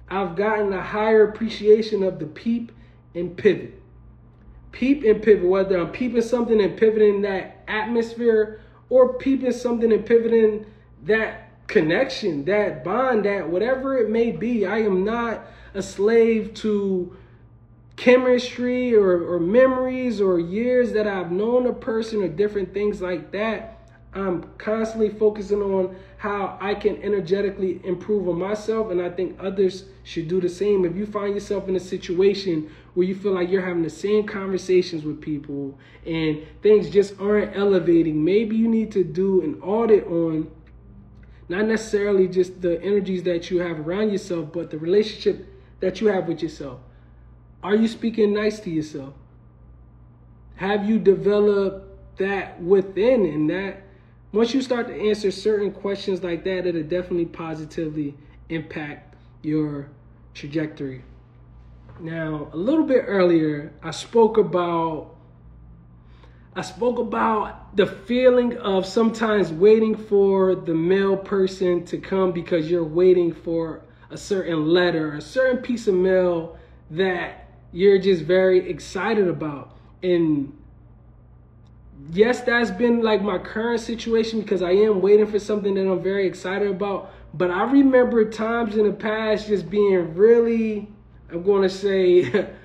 I've 0.09 0.35
gotten 0.35 0.73
a 0.73 0.81
higher 0.81 1.29
appreciation 1.29 2.01
of 2.01 2.17
the 2.17 2.25
peep 2.25 2.71
and 3.13 3.37
pivot 3.37 3.80
peep 4.71 5.03
and 5.03 5.21
pivot, 5.21 5.47
whether 5.47 5.77
I'm 5.77 5.91
peeping 5.91 6.21
something 6.21 6.61
and 6.61 6.77
pivoting 6.77 7.21
that 7.21 7.63
atmosphere 7.67 8.61
or 8.89 9.13
peeping 9.13 9.51
something 9.51 9.91
and 9.91 10.05
pivoting 10.05 10.65
that 11.03 11.49
connection, 11.67 12.45
that 12.45 12.83
bond, 12.83 13.25
that 13.25 13.49
whatever 13.49 13.97
it 13.97 14.09
may 14.09 14.31
be. 14.31 14.65
I 14.65 14.79
am 14.79 15.03
not 15.03 15.45
a 15.73 15.81
slave 15.81 16.53
to 16.55 17.15
chemistry 17.95 18.95
or, 18.95 19.33
or 19.33 19.39
memories 19.39 20.19
or 20.19 20.39
years 20.39 20.91
that 20.93 21.07
I've 21.07 21.31
known 21.31 21.67
a 21.67 21.73
person 21.73 22.23
or 22.23 22.27
different 22.27 22.73
things 22.73 23.01
like 23.01 23.31
that. 23.31 23.89
I'm 24.13 24.43
constantly 24.57 25.09
focusing 25.09 25.61
on 25.61 25.95
how 26.21 26.55
I 26.61 26.75
can 26.75 27.01
energetically 27.01 27.81
improve 27.83 28.29
on 28.29 28.37
myself, 28.37 28.91
and 28.91 29.01
I 29.01 29.09
think 29.09 29.39
others 29.39 29.85
should 30.03 30.27
do 30.27 30.39
the 30.39 30.49
same. 30.49 30.85
If 30.85 30.95
you 30.95 31.07
find 31.07 31.33
yourself 31.33 31.67
in 31.67 31.75
a 31.75 31.79
situation 31.79 32.69
where 32.93 33.07
you 33.07 33.15
feel 33.15 33.31
like 33.31 33.49
you're 33.49 33.65
having 33.65 33.81
the 33.81 33.89
same 33.89 34.27
conversations 34.27 35.03
with 35.03 35.19
people 35.19 35.79
and 36.05 36.45
things 36.61 36.91
just 36.91 37.19
aren't 37.19 37.57
elevating, 37.57 38.23
maybe 38.23 38.55
you 38.55 38.67
need 38.67 38.91
to 38.91 39.03
do 39.03 39.41
an 39.41 39.59
audit 39.63 40.05
on 40.05 40.51
not 41.49 41.65
necessarily 41.65 42.27
just 42.27 42.61
the 42.61 42.79
energies 42.83 43.23
that 43.23 43.49
you 43.49 43.57
have 43.57 43.79
around 43.79 44.11
yourself, 44.11 44.53
but 44.53 44.69
the 44.69 44.77
relationship 44.77 45.47
that 45.79 46.01
you 46.01 46.07
have 46.09 46.27
with 46.27 46.43
yourself. 46.43 46.81
Are 47.63 47.75
you 47.75 47.87
speaking 47.87 48.31
nice 48.31 48.59
to 48.59 48.69
yourself? 48.69 49.15
Have 50.57 50.87
you 50.87 50.99
developed 50.99 52.19
that 52.19 52.61
within 52.61 53.25
and 53.25 53.49
that 53.49 53.87
once 54.31 54.53
you 54.53 54.61
start 54.61 54.87
to 54.87 55.09
answer 55.09 55.31
certain 55.31 55.71
questions 55.71 56.23
like 56.23 56.43
that, 56.45 56.65
it'll 56.65 56.83
definitely 56.83 57.25
positively 57.25 58.15
impact 58.49 59.15
your 59.41 59.89
trajectory. 60.33 61.03
Now, 61.99 62.49
a 62.53 62.57
little 62.57 62.85
bit 62.85 63.03
earlier, 63.07 63.73
I 63.83 63.91
spoke 63.91 64.37
about 64.37 65.15
I 66.53 66.61
spoke 66.63 66.99
about 66.99 67.77
the 67.77 67.85
feeling 67.85 68.57
of 68.57 68.85
sometimes 68.85 69.53
waiting 69.53 69.95
for 69.95 70.53
the 70.53 70.73
mail 70.73 71.15
person 71.15 71.85
to 71.85 71.97
come 71.97 72.33
because 72.33 72.69
you're 72.69 72.83
waiting 72.83 73.33
for 73.33 73.83
a 74.09 74.17
certain 74.17 74.67
letter, 74.67 75.13
a 75.13 75.21
certain 75.21 75.59
piece 75.63 75.87
of 75.87 75.93
mail 75.95 76.57
that 76.89 77.47
you're 77.71 77.99
just 77.99 78.23
very 78.23 78.69
excited 78.69 79.29
about. 79.29 79.77
And 80.03 80.51
yes, 82.11 82.41
that's 82.41 82.71
been 82.71 83.01
like 83.01 83.21
my 83.21 83.37
current 83.37 83.81
situation 83.81 84.41
because 84.41 84.61
I 84.61 84.71
am 84.71 85.01
waiting 85.01 85.27
for 85.27 85.39
something 85.39 85.73
that 85.75 85.89
I'm 85.89 86.01
very 86.01 86.27
excited 86.27 86.69
about. 86.69 87.11
But 87.33 87.51
I 87.51 87.63
remember 87.63 88.29
times 88.29 88.75
in 88.75 88.85
the 88.85 88.93
past 88.93 89.47
just 89.47 89.69
being 89.69 90.13
really, 90.15 90.89
I'm 91.31 91.43
going 91.43 91.63
to 91.63 91.69
say, 91.69 92.49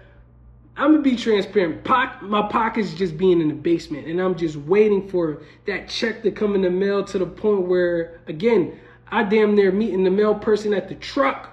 I'm 0.79 0.93
gonna 0.93 1.03
be 1.03 1.17
transparent. 1.17 1.85
Po- 1.85 2.21
my 2.21 2.49
pockets 2.49 2.93
just 2.93 3.17
being 3.17 3.41
in 3.41 3.49
the 3.49 3.55
basement, 3.55 4.07
and 4.09 4.21
I'm 4.21 4.37
just 4.37 4.57
waiting 4.57 5.09
for 5.09 5.43
that 5.67 5.89
check 5.89 6.23
to 6.25 6.31
come 6.31 6.55
in 6.55 6.61
the 6.61 6.71
mail 6.71 7.03
to 7.05 7.19
the 7.19 7.25
point 7.25 7.63
where, 7.63 8.21
again, 8.27 8.79
I 9.09 9.23
damn 9.23 9.55
near 9.55 9.73
meeting 9.73 10.05
the 10.05 10.11
mail 10.11 10.35
person 10.35 10.75
at 10.75 10.89
the 10.89 10.95
truck. 10.95 11.51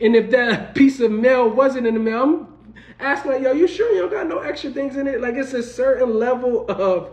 And 0.00 0.14
if 0.14 0.30
that 0.30 0.74
piece 0.76 1.00
of 1.00 1.10
mail 1.10 1.48
wasn't 1.50 1.86
in 1.88 1.94
the 1.94 2.00
mail, 2.00 2.22
I'm 2.22 2.51
asking 2.98 3.32
like, 3.32 3.42
"Yo, 3.42 3.52
you 3.52 3.66
sure 3.66 3.92
you 3.92 4.00
don't 4.00 4.10
got 4.10 4.28
no 4.28 4.38
extra 4.38 4.70
things 4.70 4.96
in 4.96 5.06
it?" 5.06 5.20
Like 5.20 5.34
it's 5.34 5.52
a 5.52 5.62
certain 5.62 6.18
level 6.18 6.70
of 6.70 7.10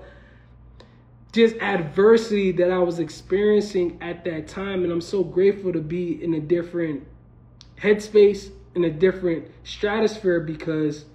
just 1.32 1.56
adversity 1.58 2.52
that 2.54 2.72
I 2.72 2.80
was 2.80 3.00
experiencing 3.00 3.98
at 4.02 4.26
that 4.26 4.48
time, 4.48 4.84
and 4.84 4.92
I'm 4.92 5.02
so 5.02 5.24
grateful 5.24 5.72
to 5.74 5.82
be 5.82 6.24
in 6.24 6.34
a 6.34 6.40
different 6.40 7.06
headspace 7.78 8.52
in 8.76 8.84
a 8.84 8.90
different 8.90 9.48
stratosphere 9.64 10.40
because 10.40 11.06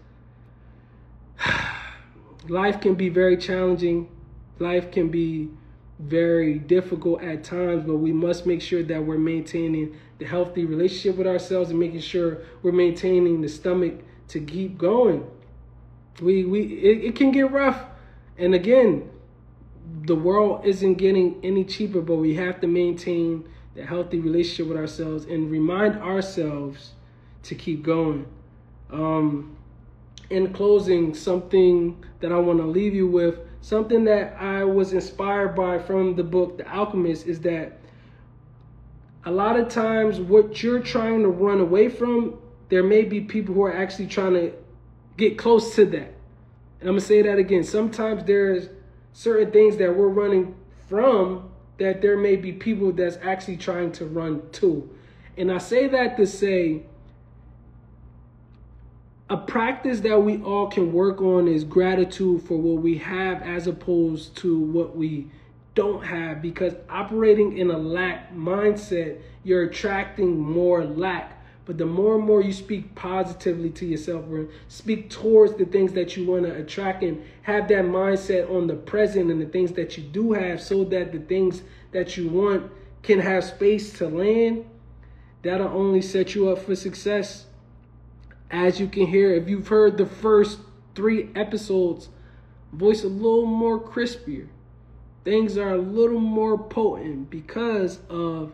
life 2.48 2.80
can 2.80 2.94
be 2.94 3.09
very 3.09 3.37
challenging. 3.37 4.09
Life 4.59 4.90
can 4.90 5.09
be 5.09 5.50
very 5.98 6.59
difficult 6.59 7.22
at 7.22 7.44
times, 7.44 7.85
but 7.85 7.96
we 7.96 8.12
must 8.12 8.46
make 8.46 8.61
sure 8.61 8.83
that 8.83 9.04
we're 9.04 9.18
maintaining 9.18 9.96
the 10.18 10.24
healthy 10.24 10.64
relationship 10.64 11.16
with 11.16 11.26
ourselves 11.26 11.70
and 11.70 11.78
making 11.78 12.00
sure 12.00 12.38
we're 12.62 12.72
maintaining 12.72 13.40
the 13.40 13.48
stomach 13.48 14.00
to 14.28 14.40
keep 14.40 14.78
going. 14.78 15.26
We 16.20 16.44
we 16.44 16.62
it, 16.62 17.04
it 17.04 17.16
can 17.16 17.30
get 17.30 17.50
rough. 17.50 17.82
And 18.38 18.54
again, 18.54 19.10
the 20.06 20.14
world 20.14 20.64
isn't 20.64 20.94
getting 20.94 21.40
any 21.42 21.64
cheaper, 21.64 22.00
but 22.00 22.16
we 22.16 22.34
have 22.34 22.60
to 22.60 22.66
maintain 22.66 23.48
the 23.74 23.84
healthy 23.84 24.20
relationship 24.20 24.68
with 24.68 24.76
ourselves 24.76 25.24
and 25.24 25.50
remind 25.50 25.96
ourselves 25.96 26.92
to 27.42 27.54
keep 27.54 27.82
going. 27.82 28.26
Um, 28.90 29.56
in 30.30 30.52
closing, 30.52 31.14
something 31.14 32.02
that 32.20 32.32
I 32.32 32.38
want 32.38 32.58
to 32.60 32.66
leave 32.66 32.94
you 32.94 33.06
with, 33.06 33.38
something 33.60 34.04
that 34.04 34.37
I 34.40 34.64
was 34.64 34.92
inspired 34.92 35.54
by 35.54 35.78
from 35.78 36.14
the 36.14 36.24
book 36.24 36.58
The 36.58 36.68
Alchemist, 36.68 37.26
is 37.26 37.40
that 37.40 37.78
a 39.24 39.30
lot 39.30 39.58
of 39.58 39.68
times 39.68 40.20
what 40.20 40.62
you're 40.62 40.80
trying 40.80 41.22
to 41.22 41.28
run 41.28 41.60
away 41.60 41.88
from, 41.88 42.38
there 42.74 42.82
may 42.82 43.04
be 43.04 43.20
people 43.20 43.54
who 43.54 43.62
are 43.62 43.72
actually 43.72 44.08
trying 44.08 44.32
to 44.34 44.52
get 45.16 45.38
close 45.38 45.76
to 45.76 45.84
that. 45.87 46.12
And 46.80 46.88
I'm 46.88 46.96
going 46.96 46.98
to 46.98 47.06
say 47.06 47.22
that 47.22 47.38
again. 47.38 47.62
Sometimes 47.62 48.24
there's 48.24 48.68
certain 49.12 49.52
things 49.52 49.76
that 49.76 49.94
we're 49.96 50.08
running 50.08 50.56
from 50.88 51.52
that 51.78 52.02
there 52.02 52.16
may 52.16 52.34
be 52.34 52.50
people 52.50 52.90
that's 52.90 53.16
actually 53.22 53.58
trying 53.58 53.92
to 53.92 54.06
run 54.06 54.42
to. 54.54 54.90
And 55.37 55.52
I 55.52 55.58
say 55.58 55.87
that 55.87 56.16
to 56.16 56.26
say, 56.26 56.82
a 59.30 59.37
practice 59.37 60.00
that 60.00 60.20
we 60.20 60.42
all 60.42 60.66
can 60.66 60.92
work 60.92 61.20
on 61.22 61.46
is 61.46 61.62
gratitude 61.62 62.42
for 62.42 62.58
what 62.58 62.82
we 62.82 62.98
have 62.98 63.40
as 63.42 63.68
opposed 63.68 64.37
to 64.38 64.58
what 64.58 64.96
we 64.96 65.30
don't 65.76 66.04
have 66.04 66.42
because 66.42 66.74
operating 66.90 67.56
in 67.56 67.70
a 67.70 67.78
lack 67.78 68.34
mindset 68.34 69.20
you're 69.44 69.62
attracting 69.62 70.38
more 70.38 70.84
lack 70.84 71.43
but 71.66 71.79
the 71.79 71.87
more 71.87 72.16
and 72.16 72.24
more 72.24 72.42
you 72.42 72.53
speak 72.53 72.94
positively 72.94 73.70
to 73.70 73.87
yourself 73.87 74.24
or 74.31 74.48
speak 74.68 75.09
towards 75.11 75.55
the 75.55 75.64
things 75.64 75.92
that 75.94 76.16
you 76.16 76.27
want 76.27 76.44
to 76.44 76.55
attract 76.55 77.03
and 77.03 77.22
have 77.42 77.68
that 77.68 77.85
mindset 77.85 78.50
on 78.50 78.66
the 78.66 78.74
present 78.74 79.31
and 79.31 79.40
the 79.40 79.46
things 79.46 79.72
that 79.72 79.96
you 79.96 80.03
do 80.03 80.33
have 80.33 80.61
so 80.61 80.85
that 80.85 81.12
the 81.12 81.20
things 81.20 81.62
that 81.92 82.16
you 82.16 82.29
want 82.29 82.70
can 83.03 83.18
have 83.18 83.44
space 83.44 83.92
to 83.94 84.09
land 84.09 84.64
that'll 85.42 85.68
only 85.68 86.03
set 86.03 86.35
you 86.35 86.48
up 86.48 86.59
for 86.59 86.74
success 86.74 87.46
as 88.55 88.79
you 88.79 88.87
can 88.87 89.07
hear, 89.07 89.35
if 89.35 89.48
you've 89.48 89.68
heard 89.68 89.98
the 89.98 90.07
first 90.07 90.61
three 90.94 91.29
episodes, 91.35 92.09
voice 92.72 93.03
a 93.03 93.09
little 93.09 93.46
more 93.46 93.81
crispier. 93.81 94.46
Things 95.24 95.57
are 95.57 95.70
a 95.70 95.79
little 95.79 96.20
more 96.20 96.57
potent 96.57 97.31
because 97.31 97.98
of 98.09 98.53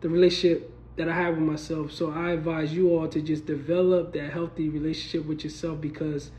the 0.00 0.08
relationship 0.08 0.74
that 0.98 1.08
I 1.08 1.14
have 1.14 1.36
with 1.36 1.44
myself. 1.44 1.92
So 1.92 2.10
I 2.10 2.32
advise 2.32 2.74
you 2.74 2.90
all 2.90 3.08
to 3.08 3.22
just 3.22 3.46
develop 3.46 4.12
that 4.12 4.32
healthy 4.32 4.68
relationship 4.68 5.24
with 5.26 5.44
yourself 5.44 5.80
because 5.80 6.30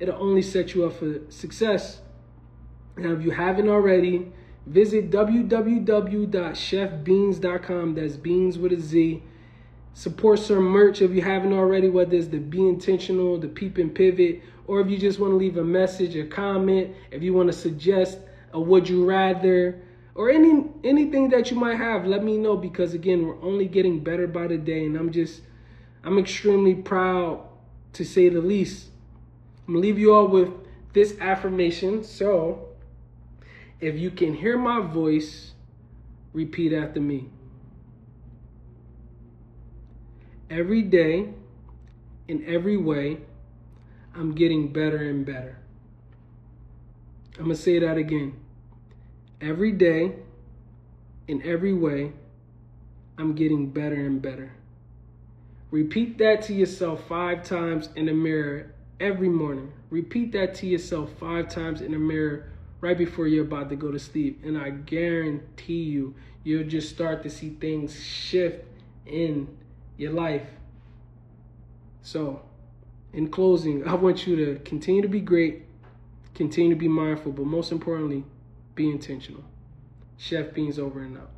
it'll 0.00 0.20
only 0.20 0.42
set 0.42 0.74
you 0.74 0.86
up 0.86 0.94
for 0.94 1.20
success. 1.28 2.00
Now, 2.96 3.12
if 3.12 3.22
you 3.22 3.30
haven't 3.32 3.68
already, 3.68 4.32
visit 4.66 5.10
www.chefbeanz.com. 5.10 7.94
That's 7.94 8.16
beans 8.16 8.58
with 8.58 8.72
a 8.72 8.80
Z 8.80 9.22
Support 9.96 10.40
some 10.40 10.64
merch 10.64 11.02
if 11.02 11.12
you 11.12 11.22
haven't 11.22 11.52
already, 11.52 11.88
whether 11.88 12.16
it's 12.16 12.26
the 12.26 12.38
Be 12.38 12.68
Intentional, 12.68 13.38
the 13.38 13.46
Peep 13.46 13.78
and 13.78 13.94
Pivot, 13.94 14.42
or 14.66 14.80
if 14.80 14.90
you 14.90 14.98
just 14.98 15.20
want 15.20 15.30
to 15.30 15.36
leave 15.36 15.56
a 15.56 15.62
message, 15.62 16.16
a 16.16 16.26
comment, 16.26 16.96
if 17.12 17.22
you 17.22 17.32
want 17.32 17.46
to 17.46 17.52
suggest 17.52 18.18
a 18.52 18.60
would 18.60 18.88
you 18.88 19.04
rather, 19.04 19.80
or 20.14 20.30
any 20.30 20.64
anything 20.84 21.30
that 21.30 21.50
you 21.50 21.56
might 21.56 21.76
have, 21.76 22.06
let 22.06 22.22
me 22.22 22.36
know 22.36 22.56
because 22.56 22.94
again, 22.94 23.26
we're 23.26 23.42
only 23.42 23.66
getting 23.66 24.02
better 24.02 24.26
by 24.26 24.46
the 24.46 24.58
day, 24.58 24.84
and 24.84 24.96
I'm 24.96 25.12
just 25.12 25.42
I'm 26.04 26.18
extremely 26.18 26.74
proud 26.74 27.40
to 27.94 28.04
say 28.04 28.28
the 28.28 28.40
least. 28.40 28.88
I'm 29.66 29.74
gonna 29.74 29.82
leave 29.86 29.98
you 29.98 30.14
all 30.14 30.28
with 30.28 30.50
this 30.92 31.18
affirmation. 31.20 32.04
So 32.04 32.68
if 33.80 33.96
you 33.96 34.10
can 34.10 34.34
hear 34.34 34.56
my 34.58 34.80
voice, 34.80 35.52
repeat 36.32 36.72
after 36.72 37.00
me. 37.00 37.30
every 40.54 40.82
day, 40.82 41.30
in 42.28 42.44
every 42.46 42.76
way, 42.76 43.18
I'm 44.14 44.34
getting 44.34 44.72
better 44.72 45.08
and 45.08 45.26
better. 45.26 45.58
I'm 47.38 47.48
to 47.48 47.56
say 47.56 47.80
that 47.80 47.96
again. 47.96 48.36
Every 49.44 49.72
day, 49.72 50.12
in 51.28 51.42
every 51.42 51.74
way, 51.74 52.12
I'm 53.18 53.34
getting 53.34 53.68
better 53.68 53.94
and 53.94 54.22
better. 54.22 54.52
Repeat 55.70 56.16
that 56.16 56.40
to 56.44 56.54
yourself 56.54 57.06
five 57.06 57.44
times 57.44 57.90
in 57.94 58.06
the 58.06 58.14
mirror 58.14 58.72
every 58.98 59.28
morning. 59.28 59.70
Repeat 59.90 60.32
that 60.32 60.54
to 60.56 60.66
yourself 60.66 61.10
five 61.20 61.50
times 61.50 61.82
in 61.82 61.92
the 61.92 61.98
mirror 61.98 62.46
right 62.80 62.96
before 62.96 63.26
you're 63.26 63.44
about 63.44 63.68
to 63.68 63.76
go 63.76 63.92
to 63.92 63.98
sleep. 63.98 64.42
And 64.44 64.56
I 64.56 64.70
guarantee 64.70 65.82
you, 65.82 66.14
you'll 66.42 66.66
just 66.66 66.88
start 66.88 67.22
to 67.24 67.28
see 67.28 67.50
things 67.50 68.02
shift 68.02 68.64
in 69.04 69.54
your 69.98 70.12
life. 70.12 70.46
So, 72.00 72.40
in 73.12 73.28
closing, 73.28 73.84
I 73.86 73.92
want 73.92 74.26
you 74.26 74.36
to 74.36 74.58
continue 74.60 75.02
to 75.02 75.08
be 75.08 75.20
great, 75.20 75.64
continue 76.32 76.70
to 76.70 76.80
be 76.80 76.88
mindful, 76.88 77.32
but 77.32 77.44
most 77.44 77.72
importantly, 77.72 78.24
be 78.74 78.90
intentional. 78.90 79.44
Chef 80.16 80.46
Beanz 80.54 80.78
over 80.78 81.00
and 81.00 81.18
out. 81.18 81.30